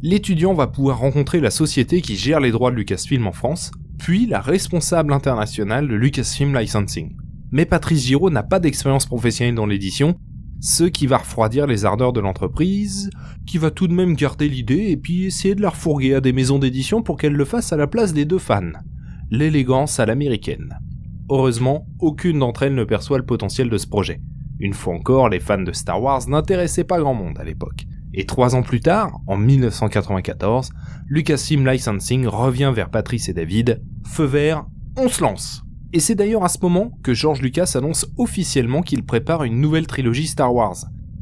L'étudiant 0.02 0.54
va 0.54 0.68
pouvoir 0.68 1.00
rencontrer 1.00 1.40
la 1.40 1.50
société 1.50 2.02
qui 2.02 2.16
gère 2.16 2.40
les 2.40 2.52
droits 2.52 2.72
de 2.72 2.76
Lucasfilm 2.76 3.26
en 3.28 3.32
France, 3.32 3.72
puis 3.98 4.26
la 4.26 4.42
responsable 4.42 5.12
internationale 5.12 5.88
de 5.88 5.96
Lucasfilm 5.96 6.56
Licensing. 6.56 7.16
Mais 7.52 7.66
Patrice 7.66 8.06
Giraud 8.06 8.30
n'a 8.30 8.44
pas 8.44 8.60
d'expérience 8.60 9.06
professionnelle 9.06 9.56
dans 9.56 9.66
l'édition, 9.66 10.16
ce 10.60 10.84
qui 10.84 11.08
va 11.08 11.18
refroidir 11.18 11.68
les 11.68 11.86
ardeurs 11.86 12.14
de 12.14 12.20
l'entreprise, 12.20 13.10
qui 13.46 13.58
va 13.58 13.72
tout 13.72 13.88
de 13.88 13.94
même 13.94 14.16
garder 14.16 14.50
l'idée 14.50 14.88
et 14.90 14.98
puis 14.98 15.26
essayer 15.26 15.56
de 15.56 15.62
la 15.62 15.70
refourguer 15.70 16.16
à 16.16 16.22
des 16.22 16.34
maisons 16.34 16.60
d'édition 16.60 17.02
pour 17.02 17.18
qu'elles 17.18 17.34
le 17.34 17.46
fassent 17.46 17.74
à 17.74 17.78
la 17.78 17.88
place 17.88 18.14
des 18.14 18.26
deux 18.26 18.40
fans. 18.40 18.72
L'élégance 19.30 20.00
à 20.00 20.06
l'américaine. 20.06 20.80
Heureusement, 21.30 21.88
aucune 22.00 22.40
d'entre 22.40 22.64
elles 22.64 22.76
ne 22.76 22.84
perçoit 22.84 23.18
le 23.18 23.26
potentiel 23.26 23.70
de 23.70 23.78
ce 23.78 23.88
projet. 23.88 24.22
Une 24.60 24.74
fois 24.74 24.96
encore, 24.96 25.30
les 25.30 25.40
fans 25.40 25.62
de 25.62 25.72
Star 25.72 26.02
Wars 26.02 26.28
n'intéressaient 26.28 26.84
pas 26.84 27.00
grand 27.00 27.14
monde 27.14 27.38
à 27.40 27.44
l'époque. 27.44 27.86
Et 28.14 28.26
trois 28.26 28.56
ans 28.56 28.64
plus 28.64 28.80
tard, 28.80 29.20
en 29.28 29.38
1994, 29.38 30.72
Lucasfilm 31.08 31.68
Licensing 31.68 32.26
revient 32.26 32.72
vers 32.74 32.90
Patrice 32.90 33.30
et 33.30 33.34
David. 33.34 33.82
Feu 34.06 34.26
vert, 34.26 34.66
on 34.98 35.08
se 35.08 35.22
lance. 35.22 35.64
Et 35.94 36.00
c'est 36.00 36.16
d'ailleurs 36.16 36.44
à 36.44 36.50
ce 36.50 36.58
moment 36.62 36.92
que 37.04 37.14
George 37.14 37.42
Lucas 37.42 37.74
annonce 37.76 38.08
officiellement 38.18 38.82
qu'il 38.82 39.06
prépare 39.06 39.44
une 39.44 39.62
nouvelle 39.62 39.88
trilogie 39.88 40.28
Star 40.28 40.54
Wars. 40.54 40.78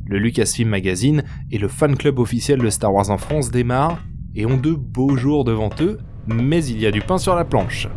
Le 0.08 0.18
Lucasfilm 0.18 0.70
Magazine 0.70 1.24
et 1.52 1.58
le 1.58 1.68
fan 1.68 1.98
club 1.98 2.20
officiel 2.20 2.60
de 2.60 2.70
Star 2.70 2.94
Wars 2.94 3.10
en 3.10 3.18
France 3.18 3.52
démarrent 3.52 4.00
et 4.36 4.46
ont 4.46 4.58
de 4.58 4.72
beaux 4.74 5.16
jours 5.18 5.44
devant 5.44 5.70
eux, 5.82 5.98
mais 6.28 6.64
il 6.66 6.80
y 6.80 6.86
a 6.86 6.92
du 6.92 7.02
pain 7.02 7.18
sur 7.18 7.36
la 7.36 7.46
planche. 7.46 7.88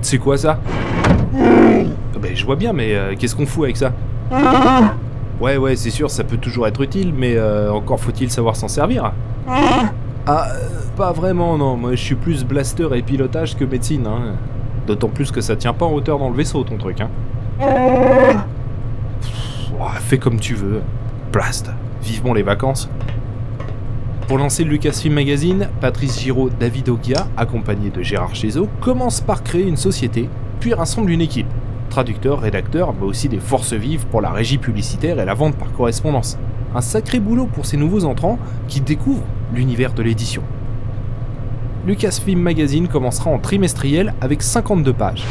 C'est 0.00 0.18
quoi 0.18 0.36
ça? 0.36 0.60
Ben 2.20 2.34
je 2.34 2.44
vois 2.44 2.56
bien, 2.56 2.72
mais 2.72 2.94
euh, 2.94 3.14
qu'est-ce 3.18 3.34
qu'on 3.34 3.46
fout 3.46 3.64
avec 3.64 3.76
ça? 3.76 3.92
Ouais 5.40 5.56
ouais 5.56 5.76
c'est 5.76 5.90
sûr, 5.90 6.10
ça 6.10 6.24
peut 6.24 6.36
toujours 6.36 6.66
être 6.66 6.80
utile, 6.80 7.12
mais 7.16 7.36
euh, 7.36 7.72
encore 7.72 7.98
faut-il 8.00 8.30
savoir 8.30 8.56
s'en 8.56 8.68
servir. 8.68 9.12
Ah, 9.48 9.90
euh, 10.28 10.42
pas 10.96 11.12
vraiment 11.12 11.58
non, 11.58 11.76
moi 11.76 11.92
je 11.92 12.02
suis 12.02 12.14
plus 12.14 12.44
blaster 12.44 12.88
et 12.94 13.02
pilotage 13.02 13.56
que 13.56 13.64
médecine, 13.64 14.06
hein. 14.06 14.34
D'autant 14.86 15.08
plus 15.08 15.30
que 15.30 15.40
ça 15.40 15.56
tient 15.56 15.72
pas 15.72 15.86
en 15.86 15.92
hauteur 15.92 16.18
dans 16.18 16.28
le 16.28 16.36
vaisseau 16.36 16.64
ton 16.64 16.76
truc, 16.76 17.00
hein. 17.00 17.10
fais 20.00 20.18
comme 20.18 20.38
tu 20.38 20.54
veux. 20.54 20.82
Blast. 21.32 21.70
Vivement 22.02 22.34
les 22.34 22.42
vacances. 22.42 22.88
Pour 24.28 24.38
lancer 24.38 24.64
le 24.64 24.70
Lucasfilm 24.70 25.14
Magazine, 25.14 25.68
Patrice 25.80 26.20
Giraud, 26.20 26.50
David 26.58 26.88
Ogia, 26.88 27.26
accompagné 27.36 27.90
de 27.90 28.02
Gérard 28.02 28.34
Chézot, 28.34 28.68
commence 28.80 29.20
par 29.20 29.42
créer 29.42 29.66
une 29.66 29.76
société, 29.76 30.28
puis 30.60 30.74
rassemble 30.74 31.10
une 31.10 31.20
équipe. 31.20 31.46
Traducteurs, 31.92 32.40
rédacteurs, 32.40 32.94
mais 32.94 33.04
aussi 33.04 33.28
des 33.28 33.38
forces 33.38 33.74
vives 33.74 34.06
pour 34.06 34.22
la 34.22 34.30
régie 34.30 34.56
publicitaire 34.56 35.20
et 35.20 35.26
la 35.26 35.34
vente 35.34 35.56
par 35.56 35.70
correspondance. 35.72 36.38
Un 36.74 36.80
sacré 36.80 37.20
boulot 37.20 37.44
pour 37.44 37.66
ces 37.66 37.76
nouveaux 37.76 38.06
entrants 38.06 38.38
qui 38.66 38.80
découvrent 38.80 39.26
l'univers 39.52 39.92
de 39.92 40.02
l'édition. 40.02 40.42
Lucasfilm 41.86 42.40
Magazine 42.40 42.88
commencera 42.88 43.28
en 43.28 43.38
trimestriel 43.38 44.14
avec 44.22 44.42
52 44.42 44.90
pages, 44.94 45.22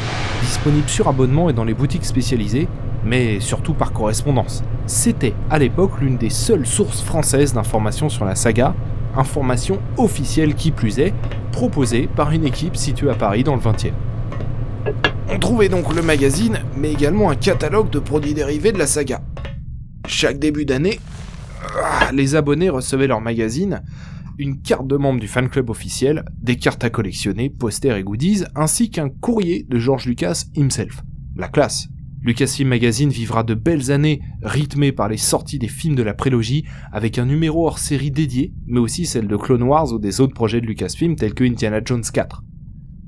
disponible 0.43 0.87
sur 0.87 1.07
abonnement 1.07 1.49
et 1.49 1.53
dans 1.53 1.63
les 1.63 1.73
boutiques 1.73 2.05
spécialisées, 2.05 2.67
mais 3.03 3.39
surtout 3.39 3.73
par 3.73 3.91
correspondance. 3.91 4.63
C'était 4.85 5.33
à 5.49 5.57
l'époque 5.57 5.99
l'une 5.99 6.17
des 6.17 6.29
seules 6.29 6.67
sources 6.67 7.01
françaises 7.01 7.55
d'informations 7.55 8.09
sur 8.09 8.23
la 8.23 8.35
saga, 8.35 8.75
information 9.17 9.79
officielle 9.97 10.53
qui 10.53 10.69
plus 10.69 10.99
est, 10.99 11.15
proposée 11.51 12.07
par 12.15 12.29
une 12.29 12.45
équipe 12.45 12.75
située 12.77 13.09
à 13.09 13.15
Paris 13.15 13.43
dans 13.43 13.55
le 13.55 13.61
20e. 13.61 13.93
On 15.33 15.39
trouvait 15.39 15.69
donc 15.69 15.95
le 15.95 16.01
magazine, 16.01 16.59
mais 16.77 16.91
également 16.91 17.29
un 17.29 17.35
catalogue 17.35 17.89
de 17.89 17.99
produits 17.99 18.33
dérivés 18.33 18.73
de 18.73 18.77
la 18.77 18.85
saga. 18.85 19.21
Chaque 20.05 20.39
début 20.39 20.65
d'année, 20.65 20.99
ah, 21.81 22.11
les 22.13 22.35
abonnés 22.35 22.69
recevaient 22.69 23.07
leur 23.07 23.21
magazine, 23.21 23.81
une 24.37 24.61
carte 24.61 24.87
de 24.87 24.97
membre 24.97 25.21
du 25.21 25.29
fan 25.29 25.47
club 25.47 25.69
officiel, 25.69 26.25
des 26.41 26.57
cartes 26.57 26.83
à 26.83 26.89
collectionner, 26.89 27.49
posters 27.49 27.95
et 27.95 28.03
goodies, 28.03 28.43
ainsi 28.55 28.89
qu'un 28.89 29.07
courrier 29.07 29.65
de 29.69 29.79
George 29.79 30.05
Lucas 30.05 30.43
himself. 30.53 31.01
La 31.37 31.47
classe. 31.47 31.87
Lucasfilm 32.23 32.67
Magazine 32.67 33.09
vivra 33.09 33.43
de 33.43 33.55
belles 33.55 33.89
années 33.89 34.21
rythmées 34.43 34.91
par 34.91 35.07
les 35.07 35.17
sorties 35.17 35.59
des 35.59 35.69
films 35.69 35.95
de 35.95 36.03
la 36.03 36.13
prélogie 36.13 36.65
avec 36.91 37.17
un 37.17 37.25
numéro 37.25 37.65
hors 37.65 37.79
série 37.79 38.11
dédié, 38.11 38.53
mais 38.67 38.79
aussi 38.79 39.05
celle 39.05 39.27
de 39.27 39.37
Clone 39.37 39.63
Wars 39.63 39.93
ou 39.93 39.97
des 39.97 40.19
autres 40.19 40.33
projets 40.33 40.59
de 40.59 40.67
Lucasfilm 40.67 41.15
tels 41.15 41.33
que 41.33 41.45
Indiana 41.45 41.79
Jones 41.83 42.03
4. 42.03 42.43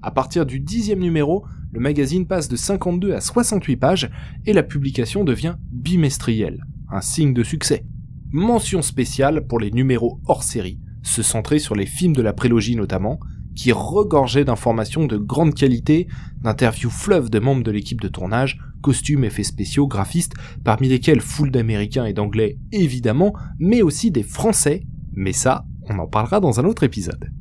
À 0.02 0.12
partir 0.12 0.46
du 0.46 0.60
dixième 0.60 1.00
numéro, 1.00 1.46
le 1.74 1.80
magazine 1.80 2.28
passe 2.28 2.48
de 2.48 2.56
52 2.56 3.14
à 3.14 3.20
68 3.20 3.78
pages 3.78 4.12
et 4.46 4.54
la 4.54 4.62
publication 4.62 5.24
devient 5.24 5.56
bimestrielle, 5.72 6.64
un 6.92 7.02
signe 7.02 7.34
de 7.34 7.44
succès. 7.44 7.84
Mention 8.32 8.84
spéciale 8.84 9.48
pour 9.48 9.60
les 9.60 9.72
numéros 9.72 10.20
hors 10.28 10.44
série, 10.44 10.80
se 11.02 11.24
centrer 11.24 11.58
sur 11.58 11.74
les 11.74 11.88
films 11.88 12.16
de 12.16 12.22
la 12.22 12.34
prélogie 12.34 12.76
notamment, 12.76 13.20
qui 13.56 13.72
regorgeaient 13.72 14.46
d'informations 14.46 15.08
de 15.08 15.18
grande 15.18 15.56
qualité, 15.56 16.08
d'interviews 16.44 16.92
fleuves 16.92 17.32
de 17.32 17.40
membres 17.40 17.64
de 17.64 17.72
l'équipe 17.72 18.02
de 18.02 18.08
tournage, 18.08 18.60
costumes, 18.82 19.24
effets 19.24 19.44
spéciaux, 19.44 19.88
graphistes, 19.88 20.34
parmi 20.64 20.90
lesquels 20.90 21.22
foule 21.22 21.50
d'Américains 21.50 22.06
et 22.06 22.14
d'Anglais 22.14 22.58
évidemment, 22.72 23.34
mais 23.58 23.82
aussi 23.82 24.12
des 24.12 24.24
Français, 24.24 24.84
mais 25.14 25.34
ça, 25.34 25.66
on 25.90 25.98
en 25.98 26.08
parlera 26.08 26.40
dans 26.40 26.60
un 26.60 26.66
autre 26.66 26.84
épisode. 26.84 27.32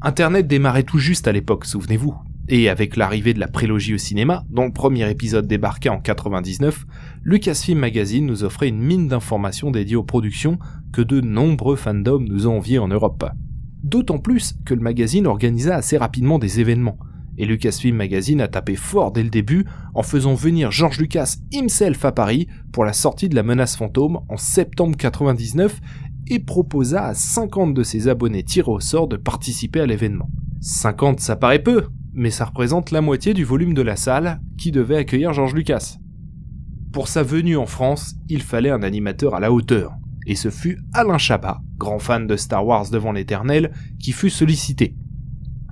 Internet 0.00 0.46
démarrait 0.46 0.84
tout 0.84 0.98
juste 0.98 1.28
à 1.28 1.32
l'époque, 1.32 1.66
souvenez-vous. 1.66 2.14
Et 2.48 2.68
avec 2.68 2.96
l'arrivée 2.96 3.32
de 3.32 3.40
la 3.40 3.48
prélogie 3.48 3.94
au 3.94 3.98
cinéma, 3.98 4.44
dont 4.50 4.66
le 4.66 4.72
premier 4.72 5.10
épisode 5.10 5.46
débarquait 5.46 5.88
en 5.88 6.00
99, 6.00 6.84
Lucasfilm 7.22 7.78
Magazine 7.78 8.26
nous 8.26 8.44
offrait 8.44 8.68
une 8.68 8.82
mine 8.82 9.08
d'informations 9.08 9.70
dédiées 9.70 9.96
aux 9.96 10.02
productions 10.02 10.58
que 10.92 11.00
de 11.00 11.22
nombreux 11.22 11.76
fandoms 11.76 12.24
nous 12.28 12.46
ont 12.46 12.58
envié 12.58 12.78
en 12.78 12.88
Europe. 12.88 13.24
D'autant 13.82 14.18
plus 14.18 14.56
que 14.66 14.74
le 14.74 14.82
magazine 14.82 15.26
organisa 15.26 15.74
assez 15.74 15.96
rapidement 15.96 16.38
des 16.38 16.60
événements, 16.60 16.98
et 17.38 17.46
Lucasfilm 17.46 17.96
Magazine 17.96 18.40
a 18.40 18.48
tapé 18.48 18.76
fort 18.76 19.10
dès 19.10 19.22
le 19.22 19.30
début 19.30 19.64
en 19.94 20.02
faisant 20.02 20.34
venir 20.34 20.70
George 20.70 20.98
Lucas 20.98 21.36
himself 21.50 22.04
à 22.04 22.12
Paris 22.12 22.46
pour 22.72 22.84
la 22.84 22.92
sortie 22.92 23.28
de 23.28 23.34
La 23.34 23.42
Menace 23.42 23.76
Fantôme 23.76 24.20
en 24.28 24.36
septembre 24.36 24.96
99 24.96 25.80
et 26.28 26.38
proposa 26.38 27.06
à 27.06 27.14
50 27.14 27.74
de 27.74 27.82
ses 27.82 28.08
abonnés 28.08 28.44
tirés 28.44 28.70
au 28.70 28.80
sort 28.80 29.08
de 29.08 29.16
participer 29.16 29.80
à 29.80 29.86
l'événement. 29.86 30.28
50 30.60 31.20
ça 31.20 31.36
paraît 31.36 31.62
peu, 31.62 31.88
mais 32.14 32.30
ça 32.30 32.46
représente 32.46 32.90
la 32.90 33.00
moitié 33.00 33.34
du 33.34 33.44
volume 33.44 33.74
de 33.74 33.82
la 33.82 33.96
salle 33.96 34.40
qui 34.56 34.72
devait 34.72 34.96
accueillir 34.96 35.32
George 35.32 35.54
Lucas. 35.54 35.96
Pour 36.92 37.08
sa 37.08 37.22
venue 37.22 37.56
en 37.56 37.66
France, 37.66 38.14
il 38.28 38.42
fallait 38.42 38.70
un 38.70 38.82
animateur 38.82 39.34
à 39.34 39.40
la 39.40 39.52
hauteur, 39.52 39.92
et 40.26 40.36
ce 40.36 40.48
fut 40.48 40.78
Alain 40.92 41.18
Chabat, 41.18 41.60
grand 41.76 41.98
fan 41.98 42.26
de 42.26 42.36
Star 42.36 42.64
Wars 42.64 42.88
devant 42.90 43.12
l'éternel, 43.12 43.72
qui 43.98 44.12
fut 44.12 44.30
sollicité. 44.30 44.94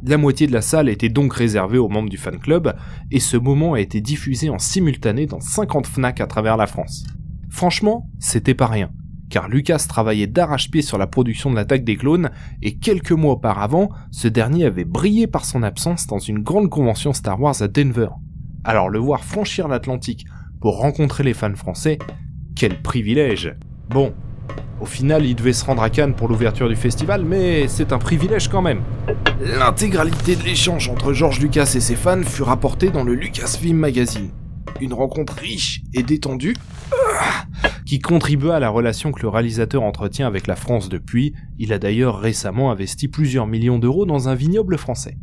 La 0.05 0.19
moitié 0.19 0.49
de 0.49 0.53
la 0.53 0.63
salle 0.63 0.89
était 0.89 1.09
donc 1.09 1.33
réservée 1.33 1.79
aux 1.79 1.89
membres 1.89 2.11
du 2.11 2.17
fan 2.17 2.39
club, 2.39 2.75
et 3.13 3.21
ce 3.21 3.37
moment 3.37 3.75
a 3.75 3.81
été 3.81 4.01
diffusé 4.01 4.51
en 4.51 4.59
simultané 4.59 5.27
dans 5.27 5.41
50 5.41 5.87
FNAC 5.87 6.21
à 6.21 6.27
travers 6.27 6.57
la 6.57 6.67
France. 6.67 7.05
Franchement, 7.51 8.11
c'était 8.19 8.55
pas 8.55 8.67
rien, 8.67 8.91
car 9.33 9.49
Lucas 9.49 9.87
travaillait 9.89 10.27
d'arrache-pied 10.27 10.83
sur 10.83 10.99
la 10.99 11.07
production 11.07 11.51
de 11.51 11.57
l'attaque 11.57 11.85
des 11.85 11.97
clones, 11.97 12.31
et 12.61 12.77
quelques 12.77 13.12
mois 13.12 13.33
auparavant, 13.33 13.89
ce 14.11 14.29
dernier 14.29 14.67
avait 14.67 14.85
brillé 14.85 15.27
par 15.27 15.47
son 15.47 15.62
absence 15.62 16.07
dans 16.07 16.19
une 16.19 16.41
grande 16.41 16.69
convention 16.69 17.15
Star 17.15 17.41
Wars 17.41 17.62
à 17.62 17.67
Denver. 17.67 18.09
Alors 18.62 18.91
le 18.91 18.99
voir 18.99 19.25
franchir 19.25 19.69
l'Atlantique 19.69 20.27
pour 20.61 20.79
rencontrer 20.79 21.25
les 21.25 21.33
fans 21.33 21.57
français, 21.57 21.99
quel 22.55 22.83
privilège 22.83 23.57
Bon, 23.89 24.12
au 24.83 24.85
final, 24.85 25.25
il 25.25 25.35
devait 25.35 25.55
se 25.55 25.65
rendre 25.65 25.83
à 25.83 25.89
Cannes 25.89 26.15
pour 26.15 26.29
l'ouverture 26.29 26.69
du 26.69 26.77
festival, 26.77 27.25
mais 27.25 27.69
c'est 27.69 27.95
un 27.95 27.99
privilège 27.99 28.49
quand 28.49 28.62
même. 28.62 28.83
L'intégralité 29.41 30.37
de 30.37 30.43
l'échange 30.43 30.91
entre 30.91 31.15
George 31.15 31.41
Lucas 31.41 31.73
et 31.75 31.81
ses 31.81 31.97
fans 31.97 32.23
fut 32.23 32.43
rapportée 32.43 32.91
dans 32.91 33.03
le 33.03 33.15
Lucasfilm 33.15 33.79
Magazine. 33.79 34.29
Une 34.83 34.93
rencontre 34.93 35.33
riche 35.39 35.81
et 35.95 36.03
détendue 36.03 36.55
ah, 36.93 37.47
qui 37.93 37.99
contribua 37.99 38.57
à 38.57 38.59
la 38.59 38.71
relation 38.71 39.13
que 39.13 39.21
le 39.21 39.29
réalisateur 39.29 39.83
entretient 39.83 40.27
avec 40.27 40.47
la 40.47 40.57
France 40.57 40.89
depuis. 40.89 41.35
Il 41.59 41.75
a 41.75 41.79
d'ailleurs 41.79 42.21
récemment 42.21 42.71
investi 42.71 43.07
plusieurs 43.07 43.47
millions 43.47 43.79
d'euros 43.79 44.07
dans 44.07 44.31
un 44.31 44.35
vignoble 44.35 44.79
français. 44.79 45.19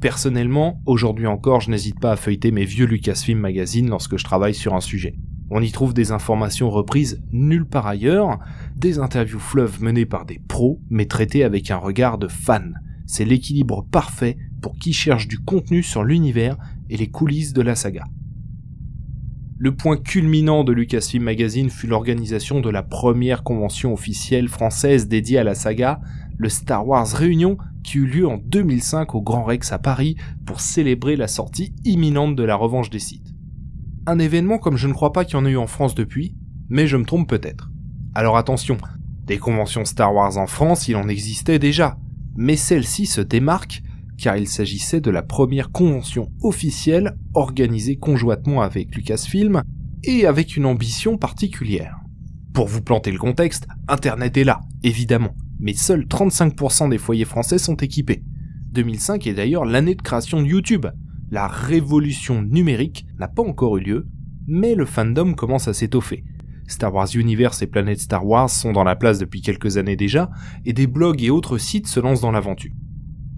Personnellement, 0.00 0.82
aujourd'hui 0.84 1.28
encore, 1.28 1.60
je 1.60 1.70
n'hésite 1.70 2.00
pas 2.00 2.10
à 2.10 2.16
feuilleter 2.16 2.50
mes 2.50 2.64
vieux 2.64 2.86
Lucasfilm 2.86 3.38
Magazine 3.38 3.88
lorsque 3.88 4.16
je 4.16 4.24
travaille 4.24 4.52
sur 4.52 4.74
un 4.74 4.80
sujet. 4.80 5.14
On 5.48 5.62
y 5.62 5.70
trouve 5.70 5.94
des 5.94 6.10
informations 6.10 6.70
reprises 6.70 7.22
nulle 7.30 7.68
part 7.68 7.86
ailleurs, 7.86 8.40
des 8.74 8.98
interviews 8.98 9.38
fleuves 9.38 9.80
menées 9.80 10.04
par 10.04 10.26
des 10.26 10.40
pros, 10.48 10.80
mais 10.90 11.06
traitées 11.06 11.44
avec 11.44 11.70
un 11.70 11.76
regard 11.76 12.18
de 12.18 12.26
fan. 12.26 12.80
C'est 13.06 13.24
l'équilibre 13.24 13.86
parfait 13.92 14.38
pour 14.60 14.76
qui 14.76 14.92
cherche 14.92 15.28
du 15.28 15.38
contenu 15.38 15.84
sur 15.84 16.02
l'univers 16.02 16.56
et 16.90 16.96
les 16.96 17.10
coulisses 17.10 17.52
de 17.52 17.62
la 17.62 17.76
saga. 17.76 18.02
Le 19.62 19.76
point 19.76 19.96
culminant 19.96 20.64
de 20.64 20.72
Lucasfilm 20.72 21.22
Magazine 21.22 21.70
fut 21.70 21.86
l'organisation 21.86 22.60
de 22.60 22.68
la 22.68 22.82
première 22.82 23.44
convention 23.44 23.92
officielle 23.92 24.48
française 24.48 25.06
dédiée 25.06 25.38
à 25.38 25.44
la 25.44 25.54
saga, 25.54 26.00
le 26.36 26.48
Star 26.48 26.84
Wars 26.84 27.06
Réunion, 27.06 27.56
qui 27.84 27.98
eut 27.98 28.06
lieu 28.06 28.26
en 28.26 28.38
2005 28.38 29.14
au 29.14 29.22
Grand 29.22 29.44
Rex 29.44 29.70
à 29.70 29.78
Paris 29.78 30.16
pour 30.46 30.60
célébrer 30.60 31.14
la 31.14 31.28
sortie 31.28 31.72
imminente 31.84 32.34
de 32.34 32.42
la 32.42 32.56
revanche 32.56 32.90
des 32.90 32.98
sites 32.98 33.32
un 34.06 34.18
événement 34.18 34.58
comme 34.58 34.76
je 34.76 34.88
ne 34.88 34.92
crois 34.92 35.12
pas 35.12 35.24
qu'il 35.24 35.34
y 35.34 35.38
en 35.38 35.46
ait 35.46 35.52
eu 35.52 35.56
en 35.56 35.68
France 35.68 35.94
depuis, 35.94 36.34
mais 36.68 36.88
je 36.88 36.96
me 36.96 37.04
trompe 37.04 37.28
peut-être. 37.28 37.70
Alors 38.16 38.36
attention, 38.36 38.76
des 39.26 39.38
conventions 39.38 39.84
Star 39.84 40.12
Wars 40.12 40.38
en 40.38 40.48
France, 40.48 40.88
il 40.88 40.96
en 40.96 41.08
existait 41.08 41.60
déjà, 41.60 41.96
mais 42.36 42.56
celle-ci 42.56 43.06
se 43.06 43.20
démarque 43.20 43.82
car 44.22 44.36
il 44.36 44.46
s'agissait 44.46 45.00
de 45.00 45.10
la 45.10 45.22
première 45.22 45.72
convention 45.72 46.30
officielle 46.42 47.16
organisée 47.34 47.96
conjointement 47.96 48.62
avec 48.62 48.94
Lucasfilm 48.94 49.62
et 50.04 50.26
avec 50.26 50.56
une 50.56 50.64
ambition 50.64 51.18
particulière. 51.18 51.96
Pour 52.54 52.68
vous 52.68 52.82
planter 52.82 53.10
le 53.10 53.18
contexte, 53.18 53.66
Internet 53.88 54.36
est 54.36 54.44
là, 54.44 54.60
évidemment, 54.84 55.34
mais 55.58 55.74
seuls 55.74 56.04
35% 56.04 56.88
des 56.88 56.98
foyers 56.98 57.24
français 57.24 57.58
sont 57.58 57.74
équipés. 57.74 58.22
2005 58.70 59.26
est 59.26 59.34
d'ailleurs 59.34 59.64
l'année 59.64 59.96
de 59.96 60.02
création 60.02 60.40
de 60.40 60.46
YouTube, 60.46 60.86
la 61.32 61.48
révolution 61.48 62.42
numérique 62.42 63.06
n'a 63.18 63.26
pas 63.26 63.42
encore 63.42 63.78
eu 63.78 63.80
lieu, 63.80 64.06
mais 64.46 64.76
le 64.76 64.86
fandom 64.86 65.34
commence 65.34 65.66
à 65.66 65.74
s'étoffer. 65.74 66.22
Star 66.68 66.94
Wars 66.94 67.08
Universe 67.12 67.60
et 67.62 67.66
Planète 67.66 67.98
Star 67.98 68.24
Wars 68.24 68.50
sont 68.50 68.72
dans 68.72 68.84
la 68.84 68.94
place 68.94 69.18
depuis 69.18 69.42
quelques 69.42 69.78
années 69.78 69.96
déjà, 69.96 70.30
et 70.64 70.72
des 70.72 70.86
blogs 70.86 71.24
et 71.24 71.30
autres 71.30 71.58
sites 71.58 71.88
se 71.88 71.98
lancent 71.98 72.20
dans 72.20 72.30
l'aventure. 72.30 72.70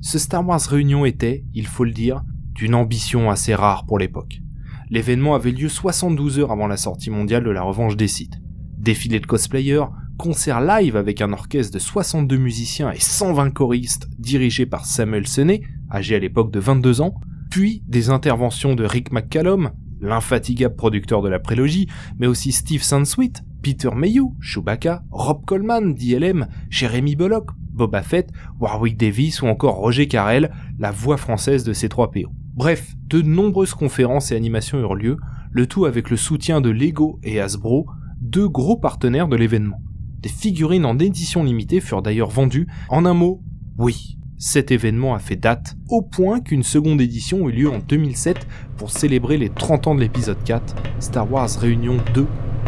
Ce 0.06 0.18
Star 0.18 0.46
Wars 0.46 0.60
Réunion 0.60 1.06
était, 1.06 1.46
il 1.54 1.66
faut 1.66 1.84
le 1.84 1.90
dire, 1.90 2.24
d'une 2.52 2.74
ambition 2.74 3.30
assez 3.30 3.54
rare 3.54 3.86
pour 3.86 3.98
l'époque. 3.98 4.42
L'événement 4.90 5.34
avait 5.34 5.50
lieu 5.50 5.70
72 5.70 6.40
heures 6.40 6.52
avant 6.52 6.66
la 6.66 6.76
sortie 6.76 7.08
mondiale 7.08 7.42
de 7.42 7.48
la 7.50 7.62
revanche 7.62 7.96
des 7.96 8.06
sites. 8.06 8.38
Défilé 8.76 9.18
de 9.18 9.24
cosplayers, 9.24 9.86
concert 10.18 10.60
live 10.60 10.96
avec 10.96 11.22
un 11.22 11.32
orchestre 11.32 11.72
de 11.72 11.78
62 11.78 12.36
musiciens 12.36 12.92
et 12.92 13.00
120 13.00 13.50
choristes 13.52 14.06
dirigé 14.18 14.66
par 14.66 14.84
Samuel 14.84 15.26
Senet, 15.26 15.62
âgé 15.90 16.16
à 16.16 16.18
l'époque 16.18 16.52
de 16.52 16.60
22 16.60 17.00
ans, 17.00 17.14
puis 17.50 17.82
des 17.88 18.10
interventions 18.10 18.74
de 18.74 18.84
Rick 18.84 19.10
McCallum, 19.10 19.70
l'infatigable 20.02 20.76
producteur 20.76 21.22
de 21.22 21.30
la 21.30 21.38
prélogie, 21.38 21.88
mais 22.18 22.26
aussi 22.26 22.52
Steve 22.52 22.82
Sansweet, 22.82 23.42
Peter 23.62 23.88
Mayhew, 23.96 24.34
Chewbacca, 24.42 25.02
Rob 25.10 25.46
Coleman, 25.46 25.94
DLM, 25.94 26.46
Jeremy 26.68 27.16
Bullock, 27.16 27.52
Boba 27.74 28.02
Fett, 28.02 28.30
Warwick 28.60 28.96
Davis 28.96 29.42
ou 29.42 29.46
encore 29.46 29.74
Roger 29.74 30.08
Carrel, 30.08 30.50
la 30.78 30.90
voix 30.90 31.16
française 31.16 31.64
de 31.64 31.72
ces 31.72 31.88
trois 31.88 32.10
PO. 32.10 32.30
Bref, 32.54 32.94
de 33.08 33.20
nombreuses 33.20 33.74
conférences 33.74 34.30
et 34.30 34.36
animations 34.36 34.78
eurent 34.78 34.94
lieu, 34.94 35.16
le 35.50 35.66
tout 35.66 35.84
avec 35.84 36.08
le 36.08 36.16
soutien 36.16 36.60
de 36.60 36.70
Lego 36.70 37.18
et 37.22 37.40
Hasbro, 37.40 37.86
deux 38.20 38.48
gros 38.48 38.76
partenaires 38.76 39.28
de 39.28 39.36
l'événement. 39.36 39.80
Des 40.20 40.28
figurines 40.28 40.86
en 40.86 40.98
édition 40.98 41.44
limitée 41.44 41.80
furent 41.80 42.02
d'ailleurs 42.02 42.30
vendues. 42.30 42.66
En 42.88 43.04
un 43.04 43.12
mot, 43.12 43.42
oui, 43.76 44.16
cet 44.38 44.70
événement 44.70 45.14
a 45.14 45.18
fait 45.18 45.36
date, 45.36 45.76
au 45.88 46.00
point 46.00 46.40
qu'une 46.40 46.62
seconde 46.62 47.00
édition 47.00 47.48
eut 47.48 47.52
lieu 47.52 47.70
en 47.70 47.78
2007 47.78 48.46
pour 48.76 48.90
célébrer 48.90 49.36
les 49.36 49.48
30 49.48 49.88
ans 49.88 49.94
de 49.94 50.00
l'épisode 50.00 50.42
4, 50.44 50.74
Star 51.00 51.30
Wars 51.30 51.50
Réunion 51.58 51.96
2, 52.14 52.26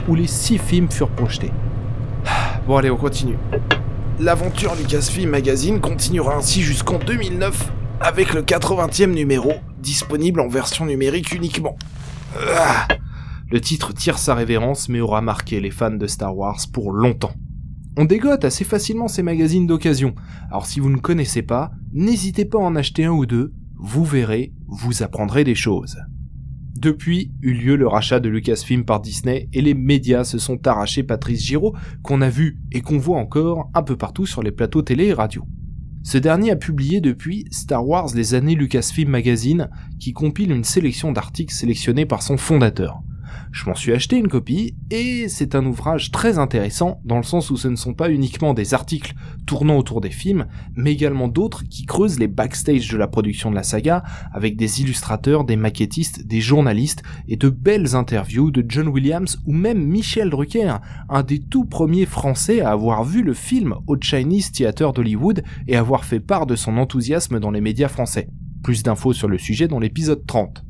où 0.09 0.15
les 0.15 0.27
6 0.27 0.59
films 0.59 0.91
furent 0.91 1.11
projetés. 1.11 1.53
Bon 2.67 2.77
allez, 2.77 2.91
on 2.91 2.97
continue. 2.97 3.37
L'aventure 4.19 4.75
Lucasfilm 4.75 5.29
Magazine 5.29 5.79
continuera 5.79 6.37
ainsi 6.37 6.63
jusqu'en 6.63 6.99
2009 6.99 7.71
avec 8.01 8.33
le 8.33 8.41
80e 8.41 9.13
numéro, 9.13 9.53
disponible 9.79 10.41
en 10.41 10.49
version 10.49 10.87
numérique 10.87 11.33
uniquement. 11.35 11.77
Ah. 12.57 12.89
le 13.51 13.61
titre 13.61 13.93
tire 13.93 14.17
sa 14.17 14.35
révérence 14.35 14.89
mais 14.89 15.01
aura 15.01 15.21
marqué 15.21 15.61
les 15.61 15.71
fans 15.71 15.91
de 15.91 16.07
Star 16.07 16.35
Wars 16.35 16.61
pour 16.73 16.93
longtemps. 16.93 17.35
On 17.99 18.07
dégote 18.07 18.47
assez 18.47 18.65
facilement 18.65 19.07
ces 19.07 19.23
magazines 19.23 19.67
d'occasion, 19.67 20.15
alors 20.49 20.65
si 20.65 20.81
vous 20.81 20.91
ne 20.91 20.97
connaissez 20.97 21.43
pas, 21.43 21.73
n'hésitez 21.93 22.47
pas 22.47 22.59
à 22.59 22.63
en 22.63 22.75
acheter 22.75 23.05
un 23.05 23.13
ou 23.13 23.27
deux, 23.27 23.53
vous 23.79 24.05
verrez, 24.05 24.55
vous 24.67 25.03
apprendrez 25.03 25.45
des 25.45 25.55
choses. 25.55 25.99
Depuis 26.79 27.33
eut 27.41 27.55
lieu 27.55 27.75
le 27.75 27.89
rachat 27.89 28.21
de 28.21 28.29
Lucasfilm 28.29 28.85
par 28.85 29.01
Disney 29.01 29.49
et 29.55 29.63
les 29.63 29.73
médias 29.73 30.25
se 30.25 30.37
sont 30.37 30.67
arrachés 30.67 31.03
Patrice 31.03 31.43
Giraud, 31.43 31.75
qu'on 32.03 32.21
a 32.21 32.29
vu 32.29 32.59
et 32.71 32.83
qu'on 32.83 32.99
voit 32.99 33.17
encore 33.17 33.71
un 33.73 33.83
peu 33.83 33.97
partout 33.97 34.27
sur 34.27 34.43
les 34.43 34.53
plateaux 34.53 34.83
télé 34.83 35.07
et 35.07 35.13
radio. 35.15 35.47
Ce 36.03 36.19
dernier 36.19 36.51
a 36.51 36.57
publié 36.57 37.01
depuis 37.01 37.47
Star 37.51 37.87
Wars 37.89 38.11
les 38.15 38.35
années 38.35 38.55
Lucasfilm 38.55 39.09
Magazine, 39.09 39.71
qui 39.99 40.13
compile 40.13 40.53
une 40.53 40.65
sélection 40.65 41.13
d'articles 41.13 41.55
sélectionnés 41.55 42.05
par 42.05 42.23
son 42.23 42.37
fondateur. 42.37 43.01
Je 43.57 43.65
m'en 43.65 43.75
suis 43.75 43.93
acheté 43.93 44.19
une 44.19 44.29
copie 44.29 44.75
et 44.91 45.29
c'est 45.31 45.55
un 45.55 45.65
ouvrage 45.65 46.11
très 46.11 46.39
intéressant 46.39 47.01
dans 47.07 47.17
le 47.17 47.23
sens 47.23 47.49
où 47.49 47.57
ce 47.57 47.69
ne 47.69 47.75
sont 47.75 47.95
pas 47.95 48.11
uniquement 48.11 48.53
des 48.53 48.75
articles 48.75 49.15
tournant 49.47 49.79
autour 49.79 50.03
des 50.03 50.11
films, 50.11 50.47
mais 50.75 50.93
également 50.93 51.27
d'autres 51.27 51.65
qui 51.65 51.87
creusent 51.87 52.19
les 52.19 52.29
backstage 52.29 52.91
de 52.91 52.99
la 52.99 53.09
production 53.09 53.51
de 53.51 53.55
la 53.55 53.63
saga 53.63 54.03
avec 54.31 54.59
des 54.59 54.83
illustrateurs, 54.83 55.45
des 55.45 55.57
maquettistes, 55.57 56.27
des 56.27 56.43
journalistes 56.43 57.03
et 57.29 57.37
de 57.37 57.49
belles 57.49 57.95
interviews 57.95 58.51
de 58.51 58.63
John 58.69 58.89
Williams 58.89 59.39
ou 59.47 59.55
même 59.55 59.83
Michel 59.83 60.29
Drucker, 60.29 60.75
un 61.09 61.23
des 61.23 61.41
tout 61.41 61.65
premiers 61.65 62.05
français 62.05 62.61
à 62.61 62.73
avoir 62.73 63.05
vu 63.05 63.23
le 63.23 63.33
film 63.33 63.75
au 63.87 63.97
Chinese 63.99 64.53
Theatre 64.53 64.93
d'Hollywood 64.93 65.43
et 65.67 65.77
avoir 65.77 66.05
fait 66.05 66.21
part 66.21 66.45
de 66.45 66.57
son 66.57 66.77
enthousiasme 66.77 67.41
dans 67.41 67.53
les 67.53 67.63
médias 67.63 67.89
français. 67.89 68.29
Plus 68.63 68.83
d'infos 68.83 69.15
sur 69.15 69.29
le 69.29 69.39
sujet 69.39 69.67
dans 69.67 69.79
l'épisode 69.79 70.27
30. 70.27 70.63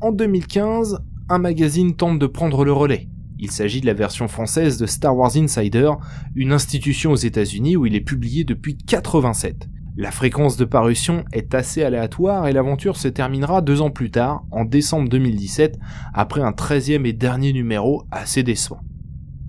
En 0.00 0.12
2015, 0.12 0.98
un 1.28 1.38
magazine 1.38 1.96
tente 1.96 2.18
de 2.18 2.26
prendre 2.26 2.64
le 2.64 2.72
relais. 2.72 3.08
Il 3.38 3.50
s'agit 3.50 3.80
de 3.80 3.86
la 3.86 3.94
version 3.94 4.28
française 4.28 4.78
de 4.78 4.86
Star 4.86 5.16
Wars 5.16 5.36
Insider, 5.36 5.90
une 6.34 6.52
institution 6.52 7.10
aux 7.10 7.16
États-Unis 7.16 7.76
où 7.76 7.84
il 7.84 7.96
est 7.96 8.00
publié 8.00 8.44
depuis 8.44 8.76
87. 8.76 9.68
La 9.96 10.10
fréquence 10.10 10.56
de 10.56 10.64
parution 10.64 11.24
est 11.32 11.54
assez 11.54 11.82
aléatoire 11.82 12.46
et 12.46 12.52
l'aventure 12.52 12.96
se 12.96 13.08
terminera 13.08 13.60
deux 13.60 13.80
ans 13.80 13.90
plus 13.90 14.10
tard, 14.10 14.44
en 14.50 14.64
décembre 14.64 15.08
2017, 15.08 15.78
après 16.14 16.42
un 16.42 16.50
13e 16.50 17.04
et 17.06 17.12
dernier 17.12 17.52
numéro 17.52 18.04
assez 18.10 18.42
décevant. 18.42 18.80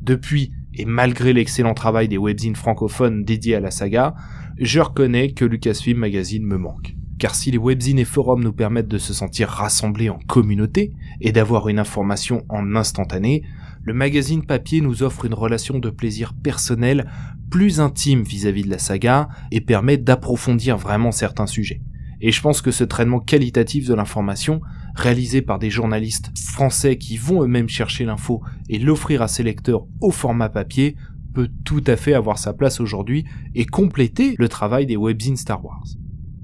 Depuis, 0.02 0.54
et 0.74 0.86
malgré 0.86 1.32
l'excellent 1.32 1.74
travail 1.74 2.08
des 2.08 2.18
webzines 2.18 2.56
francophones 2.56 3.24
dédiés 3.24 3.56
à 3.56 3.60
la 3.60 3.72
saga, 3.72 4.16
je 4.58 4.80
reconnais 4.80 5.34
que 5.34 5.46
Lucasfilm 5.46 6.00
Magazine 6.00 6.46
me 6.46 6.58
manque. 6.58 6.96
Car 7.20 7.34
si 7.34 7.50
les 7.50 7.58
webzines 7.58 8.00
et 8.00 8.06
forums 8.06 8.44
nous 8.44 8.54
permettent 8.54 8.88
de 8.88 9.00
se 9.00 9.14
sentir 9.14 9.50
rassemblés 9.50 10.10
en 10.10 10.20
communauté 10.28 10.94
et 11.20 11.32
d'avoir 11.32 11.68
une 11.68 11.80
information 11.80 12.46
en 12.48 12.76
instantané, 12.76 13.44
le 13.84 13.94
magazine 13.94 14.46
papier 14.46 14.82
nous 14.82 15.02
offre 15.02 15.26
une 15.26 15.34
relation 15.34 15.80
de 15.80 15.90
plaisir 15.90 16.34
personnel 16.34 17.10
plus 17.50 17.80
intime 17.80 18.22
vis-à-vis 18.22 18.64
de 18.64 18.70
la 18.70 18.78
saga 18.78 19.30
et 19.52 19.62
permet 19.62 19.98
d'approfondir 19.98 20.78
vraiment 20.78 21.12
certains 21.12 21.48
sujets. 21.48 21.82
Et 22.20 22.32
je 22.32 22.42
pense 22.42 22.62
que 22.62 22.72
ce 22.72 22.84
traitement 22.84 23.20
qualitatif 23.20 23.88
de 23.88 23.94
l'information, 23.94 24.62
réalisé 24.96 25.42
par 25.42 25.60
des 25.60 25.70
journalistes 25.70 26.32
français 26.38 26.98
qui 26.98 27.18
vont 27.18 27.44
eux-mêmes 27.44 27.70
chercher 27.70 28.06
l'info 28.06 28.42
et 28.70 28.80
l'offrir 28.80 29.22
à 29.22 29.28
ses 29.28 29.44
lecteurs 29.44 29.86
au 30.02 30.12
format 30.12 30.50
papier, 30.50 30.96
peut 31.34 31.50
tout 31.64 31.84
à 31.86 31.96
fait 31.96 32.14
avoir 32.14 32.40
sa 32.40 32.54
place 32.54 32.80
aujourd'hui 32.80 33.26
et 33.54 33.66
compléter 33.66 34.36
le 34.38 34.50
travail 34.50 34.86
des 34.88 34.98
webzines 34.98 35.38
Star 35.38 35.64
Wars. 35.64 35.86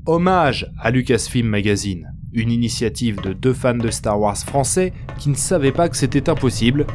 Hommage 0.05 0.69
à 0.77 0.91
Lucasfilm 0.91 1.47
Magazine, 1.47 2.13
une 2.33 2.51
initiative 2.51 3.21
de 3.21 3.31
deux 3.31 3.53
fans 3.53 3.77
de 3.77 3.89
Star 3.89 4.19
Wars 4.19 4.35
français 4.35 4.91
qui 5.17 5.29
ne 5.29 5.35
savaient 5.35 5.71
pas 5.71 5.87
que 5.87 5.95
c'était 5.95 6.29
impossible 6.29 6.85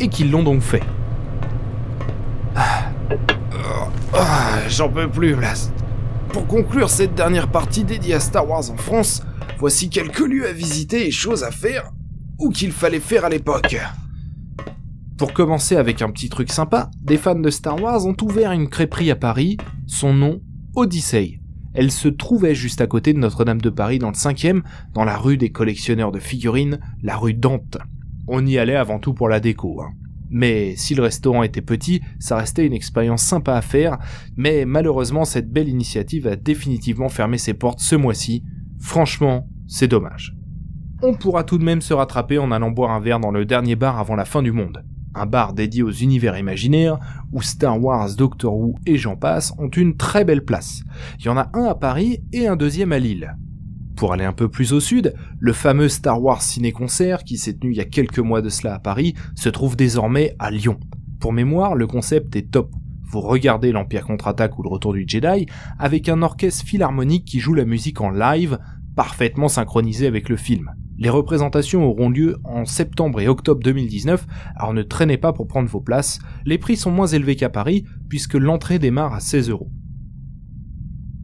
et 0.00 0.08
qui 0.08 0.24
l'ont 0.24 0.42
donc 0.42 0.62
fait. 0.62 0.82
Ah. 2.56 2.90
Ah, 4.12 4.58
j'en 4.68 4.88
peux 4.88 5.08
plus, 5.08 5.36
Blast. 5.36 5.72
Pour 6.30 6.48
conclure 6.48 6.90
cette 6.90 7.14
dernière 7.14 7.52
partie 7.52 7.84
dédiée 7.84 8.14
à 8.14 8.20
Star 8.20 8.48
Wars 8.48 8.68
en 8.68 8.76
France, 8.76 9.22
voici 9.58 9.88
quelques 9.88 10.26
lieux 10.26 10.48
à 10.48 10.52
visiter 10.52 11.06
et 11.06 11.12
choses 11.12 11.44
à 11.44 11.52
faire, 11.52 11.92
ou 12.40 12.50
qu'il 12.50 12.72
fallait 12.72 12.98
faire 12.98 13.24
à 13.24 13.28
l'époque. 13.28 13.76
Pour 15.16 15.32
commencer 15.32 15.76
avec 15.76 16.02
un 16.02 16.10
petit 16.10 16.28
truc 16.28 16.50
sympa, 16.50 16.90
des 17.00 17.16
fans 17.16 17.38
de 17.38 17.50
Star 17.50 17.80
Wars 17.80 18.04
ont 18.06 18.16
ouvert 18.22 18.50
une 18.50 18.68
crêperie 18.68 19.12
à 19.12 19.16
Paris, 19.16 19.56
son 19.86 20.12
nom 20.12 20.40
Odyssey. 20.74 21.38
Elle 21.76 21.90
se 21.90 22.08
trouvait 22.08 22.54
juste 22.54 22.80
à 22.80 22.86
côté 22.86 23.12
de 23.12 23.18
Notre-Dame 23.18 23.60
de 23.60 23.68
Paris 23.68 23.98
dans 23.98 24.08
le 24.08 24.14
5e, 24.14 24.62
dans 24.94 25.04
la 25.04 25.18
rue 25.18 25.36
des 25.36 25.50
collectionneurs 25.50 26.10
de 26.10 26.18
figurines, 26.18 26.80
la 27.02 27.18
rue 27.18 27.34
Dante. 27.34 27.76
On 28.26 28.46
y 28.46 28.56
allait 28.56 28.76
avant 28.76 28.98
tout 28.98 29.12
pour 29.12 29.28
la 29.28 29.40
déco. 29.40 29.82
Hein. 29.82 29.90
Mais 30.30 30.74
si 30.76 30.94
le 30.94 31.02
restaurant 31.02 31.42
était 31.42 31.60
petit, 31.60 32.00
ça 32.18 32.36
restait 32.36 32.66
une 32.66 32.72
expérience 32.72 33.22
sympa 33.22 33.54
à 33.54 33.60
faire, 33.60 33.98
mais 34.36 34.64
malheureusement 34.64 35.26
cette 35.26 35.52
belle 35.52 35.68
initiative 35.68 36.26
a 36.26 36.36
définitivement 36.36 37.10
fermé 37.10 37.36
ses 37.36 37.52
portes 37.52 37.80
ce 37.80 37.94
mois-ci. 37.94 38.42
Franchement, 38.80 39.46
c'est 39.66 39.86
dommage. 39.86 40.34
On 41.02 41.12
pourra 41.12 41.44
tout 41.44 41.58
de 41.58 41.64
même 41.64 41.82
se 41.82 41.92
rattraper 41.92 42.38
en 42.38 42.52
allant 42.52 42.70
boire 42.70 42.92
un 42.92 43.00
verre 43.00 43.20
dans 43.20 43.30
le 43.30 43.44
dernier 43.44 43.76
bar 43.76 43.98
avant 43.98 44.16
la 44.16 44.24
fin 44.24 44.42
du 44.42 44.50
monde 44.50 44.82
un 45.16 45.26
bar 45.26 45.52
dédié 45.52 45.82
aux 45.82 45.90
univers 45.90 46.38
imaginaires, 46.38 46.98
où 47.32 47.42
Star 47.42 47.82
Wars, 47.82 48.14
Doctor 48.14 48.56
Who 48.56 48.74
et 48.86 48.96
j'en 48.96 49.16
passe 49.16 49.52
ont 49.58 49.68
une 49.68 49.96
très 49.96 50.24
belle 50.24 50.44
place. 50.44 50.82
Il 51.18 51.26
y 51.26 51.28
en 51.28 51.36
a 51.36 51.50
un 51.54 51.64
à 51.64 51.74
Paris 51.74 52.20
et 52.32 52.46
un 52.46 52.56
deuxième 52.56 52.92
à 52.92 52.98
Lille. 52.98 53.36
Pour 53.96 54.12
aller 54.12 54.24
un 54.24 54.32
peu 54.32 54.48
plus 54.48 54.74
au 54.74 54.80
sud, 54.80 55.14
le 55.38 55.52
fameux 55.54 55.88
Star 55.88 56.22
Wars 56.22 56.42
Ciné-Concert, 56.42 57.24
qui 57.24 57.38
s'est 57.38 57.54
tenu 57.54 57.72
il 57.72 57.78
y 57.78 57.80
a 57.80 57.86
quelques 57.86 58.18
mois 58.18 58.42
de 58.42 58.50
cela 58.50 58.74
à 58.74 58.78
Paris, 58.78 59.14
se 59.34 59.48
trouve 59.48 59.74
désormais 59.74 60.36
à 60.38 60.50
Lyon. 60.50 60.78
Pour 61.18 61.32
mémoire, 61.32 61.74
le 61.74 61.86
concept 61.86 62.36
est 62.36 62.50
top. 62.50 62.70
Vous 63.04 63.20
regardez 63.20 63.72
l'Empire 63.72 64.04
contre-attaque 64.04 64.58
ou 64.58 64.62
le 64.62 64.68
retour 64.68 64.92
du 64.92 65.04
Jedi, 65.06 65.46
avec 65.78 66.10
un 66.10 66.20
orchestre 66.20 66.66
philharmonique 66.66 67.24
qui 67.24 67.40
joue 67.40 67.54
la 67.54 67.64
musique 67.64 68.02
en 68.02 68.10
live, 68.10 68.58
parfaitement 68.96 69.48
synchronisé 69.48 70.06
avec 70.06 70.28
le 70.28 70.36
film. 70.36 70.72
Les 70.98 71.10
représentations 71.10 71.84
auront 71.84 72.08
lieu 72.08 72.38
en 72.44 72.64
septembre 72.64 73.20
et 73.20 73.28
octobre 73.28 73.62
2019, 73.62 74.26
alors 74.56 74.72
ne 74.72 74.82
traînez 74.82 75.18
pas 75.18 75.32
pour 75.32 75.46
prendre 75.46 75.68
vos 75.68 75.80
places. 75.80 76.18
Les 76.44 76.58
prix 76.58 76.76
sont 76.76 76.90
moins 76.90 77.06
élevés 77.06 77.36
qu'à 77.36 77.50
Paris, 77.50 77.84
puisque 78.08 78.34
l'entrée 78.34 78.78
démarre 78.78 79.12
à 79.12 79.20
16 79.20 79.50
euros. 79.50 79.70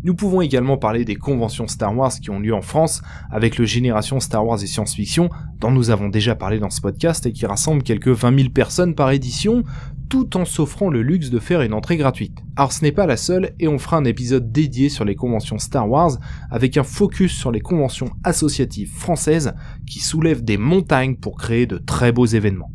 Nous 0.05 0.17
pouvons 0.17 0.41
également 0.41 0.77
parler 0.77 1.05
des 1.05 1.15
conventions 1.15 1.69
Star 1.69 1.97
Wars 1.97 2.13
qui 2.13 2.31
ont 2.31 2.41
lieu 2.41 2.53
en 2.53 2.61
France, 2.61 3.03
avec 3.31 3.57
le 3.57 3.65
Génération 3.65 4.19
Star 4.19 4.45
Wars 4.45 4.61
et 4.61 4.67
Science-Fiction, 4.67 5.31
dont 5.61 5.71
nous 5.71 5.91
avons 5.91 6.09
déjà 6.09 6.35
parlé 6.35 6.59
dans 6.59 6.71
ce 6.71 6.81
podcast 6.81 7.25
et 7.25 7.33
qui 7.33 7.47
rassemble 7.47 7.85
quelques 7.85 8.09
20 8.09 8.37
000 8.37 8.51
personnes 8.51 8.97
par 8.97 9.13
édition, 9.13 9.63
tout 10.09 10.37
en 10.37 10.45
s'offrant 10.45 10.91
le 10.91 11.03
luxe 11.03 11.31
de 11.31 11.39
faire 11.39 11.63
une 11.63 11.73
entrée 11.73 11.97
gratuite. 11.97 12.37
Alors 12.57 12.73
ce 12.73 12.83
n'est 12.83 12.91
pas 12.91 13.07
la 13.07 13.17
seule, 13.17 13.53
et 13.61 13.69
on 13.69 13.79
fera 13.79 13.97
un 13.97 14.05
épisode 14.05 14.51
dédié 14.51 14.89
sur 14.89 15.05
les 15.05 15.15
conventions 15.15 15.59
Star 15.59 15.89
Wars, 15.89 16.19
avec 16.51 16.77
un 16.77 16.83
focus 16.83 17.33
sur 17.33 17.53
les 17.53 17.61
conventions 17.61 18.11
associatives 18.25 18.93
françaises 18.93 19.55
qui 19.87 20.01
soulèvent 20.01 20.43
des 20.43 20.59
montagnes 20.59 21.15
pour 21.15 21.37
créer 21.37 21.67
de 21.67 21.79
très 21.79 22.11
beaux 22.11 22.27
événements. 22.27 22.73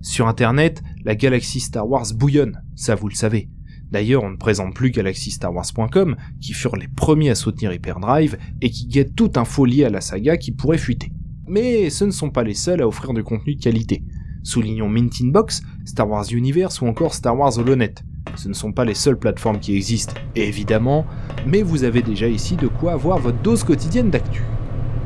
Sur 0.00 0.26
internet, 0.26 0.82
la 1.04 1.14
galaxie 1.14 1.60
Star 1.60 1.88
Wars 1.88 2.06
bouillonne, 2.16 2.60
ça 2.74 2.96
vous 2.96 3.08
le 3.08 3.14
savez. 3.14 3.48
D'ailleurs, 3.92 4.24
on 4.24 4.30
ne 4.30 4.36
présente 4.36 4.74
plus 4.74 4.90
GalaxyStarWars.com, 4.90 6.16
qui 6.40 6.54
furent 6.54 6.76
les 6.76 6.88
premiers 6.88 7.28
à 7.28 7.34
soutenir 7.34 7.74
Hyperdrive 7.74 8.38
et 8.62 8.70
qui 8.70 8.86
guettent 8.86 9.14
toute 9.14 9.36
info 9.36 9.66
liée 9.66 9.84
à 9.84 9.90
la 9.90 10.00
saga 10.00 10.38
qui 10.38 10.50
pourrait 10.50 10.78
fuiter. 10.78 11.12
Mais 11.46 11.90
ce 11.90 12.06
ne 12.06 12.10
sont 12.10 12.30
pas 12.30 12.42
les 12.42 12.54
seuls 12.54 12.80
à 12.80 12.88
offrir 12.88 13.12
du 13.12 13.22
contenu 13.22 13.54
de 13.54 13.62
qualité. 13.62 14.02
Soulignons 14.42 14.88
Mint 14.88 15.12
Box, 15.24 15.62
Star 15.84 16.08
Wars 16.08 16.24
Universe 16.32 16.80
ou 16.80 16.86
encore 16.86 17.12
Star 17.12 17.38
Wars 17.38 17.58
HoloNet. 17.58 17.96
Ce 18.34 18.48
ne 18.48 18.54
sont 18.54 18.72
pas 18.72 18.86
les 18.86 18.94
seules 18.94 19.18
plateformes 19.18 19.60
qui 19.60 19.76
existent, 19.76 20.14
évidemment, 20.36 21.04
mais 21.46 21.60
vous 21.60 21.84
avez 21.84 22.00
déjà 22.00 22.28
ici 22.28 22.56
de 22.56 22.68
quoi 22.68 22.92
avoir 22.92 23.18
votre 23.18 23.42
dose 23.42 23.62
quotidienne 23.62 24.08
d'actu. 24.08 24.42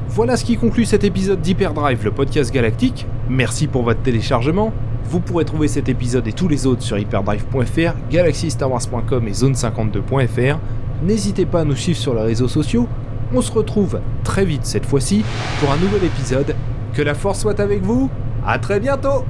Voilà 0.08 0.36
ce 0.36 0.44
qui 0.44 0.56
conclut 0.56 0.84
cet 0.84 1.02
épisode 1.02 1.40
d'Hyperdrive, 1.40 2.04
le 2.04 2.12
podcast 2.12 2.54
galactique. 2.54 3.04
Merci 3.28 3.66
pour 3.66 3.82
votre 3.82 4.02
téléchargement. 4.02 4.72
Vous 5.08 5.20
pourrez 5.20 5.44
trouver 5.44 5.68
cet 5.68 5.88
épisode 5.88 6.26
et 6.26 6.32
tous 6.32 6.48
les 6.48 6.66
autres 6.66 6.82
sur 6.82 6.98
hyperdrive.fr, 6.98 7.94
galaxystarwars.com 8.10 9.28
et 9.28 9.32
zone52.fr. 9.32 10.56
N'hésitez 11.02 11.46
pas 11.46 11.60
à 11.60 11.64
nous 11.64 11.76
suivre 11.76 11.98
sur 11.98 12.14
les 12.14 12.22
réseaux 12.22 12.48
sociaux. 12.48 12.88
On 13.34 13.40
se 13.40 13.52
retrouve 13.52 14.00
très 14.24 14.44
vite 14.44 14.64
cette 14.64 14.86
fois-ci 14.86 15.24
pour 15.60 15.70
un 15.70 15.76
nouvel 15.76 16.04
épisode. 16.04 16.56
Que 16.92 17.02
la 17.02 17.14
force 17.14 17.40
soit 17.40 17.60
avec 17.60 17.82
vous. 17.82 18.10
À 18.46 18.58
très 18.58 18.80
bientôt. 18.80 19.24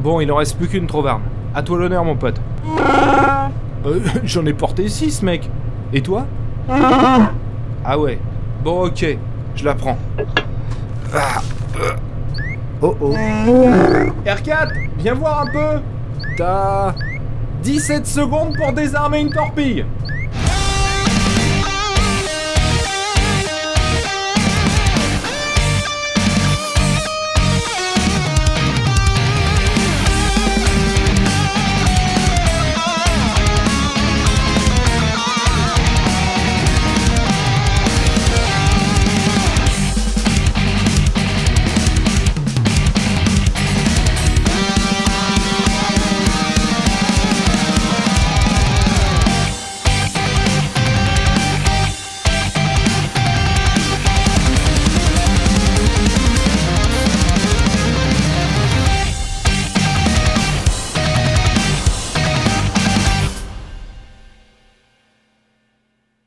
Bon, 0.00 0.20
il 0.20 0.30
en 0.32 0.36
reste 0.36 0.56
plus 0.56 0.68
qu'une 0.68 0.86
trovarne. 0.86 1.22
À 1.54 1.62
toi 1.62 1.78
l'honneur, 1.78 2.04
mon 2.04 2.16
pote. 2.16 2.40
Euh, 3.86 4.00
J'en 4.24 4.44
ai 4.46 4.52
porté 4.52 4.88
6, 4.88 5.22
mec. 5.22 5.48
Et 5.92 6.00
toi? 6.00 6.26
Ah 6.68 7.98
ouais. 7.98 8.18
Bon, 8.64 8.86
ok. 8.86 9.18
Je 9.54 9.64
la 9.64 9.74
prends. 9.74 9.98
Ah. 11.14 11.40
Oh 12.80 12.96
oh. 13.00 13.12
R4, 14.24 14.68
viens 14.98 15.14
voir 15.14 15.42
un 15.42 15.46
peu. 15.46 15.80
T'as 16.36 16.94
17 17.62 18.06
secondes 18.06 18.56
pour 18.56 18.72
désarmer 18.72 19.20
une 19.20 19.30
torpille. 19.30 19.84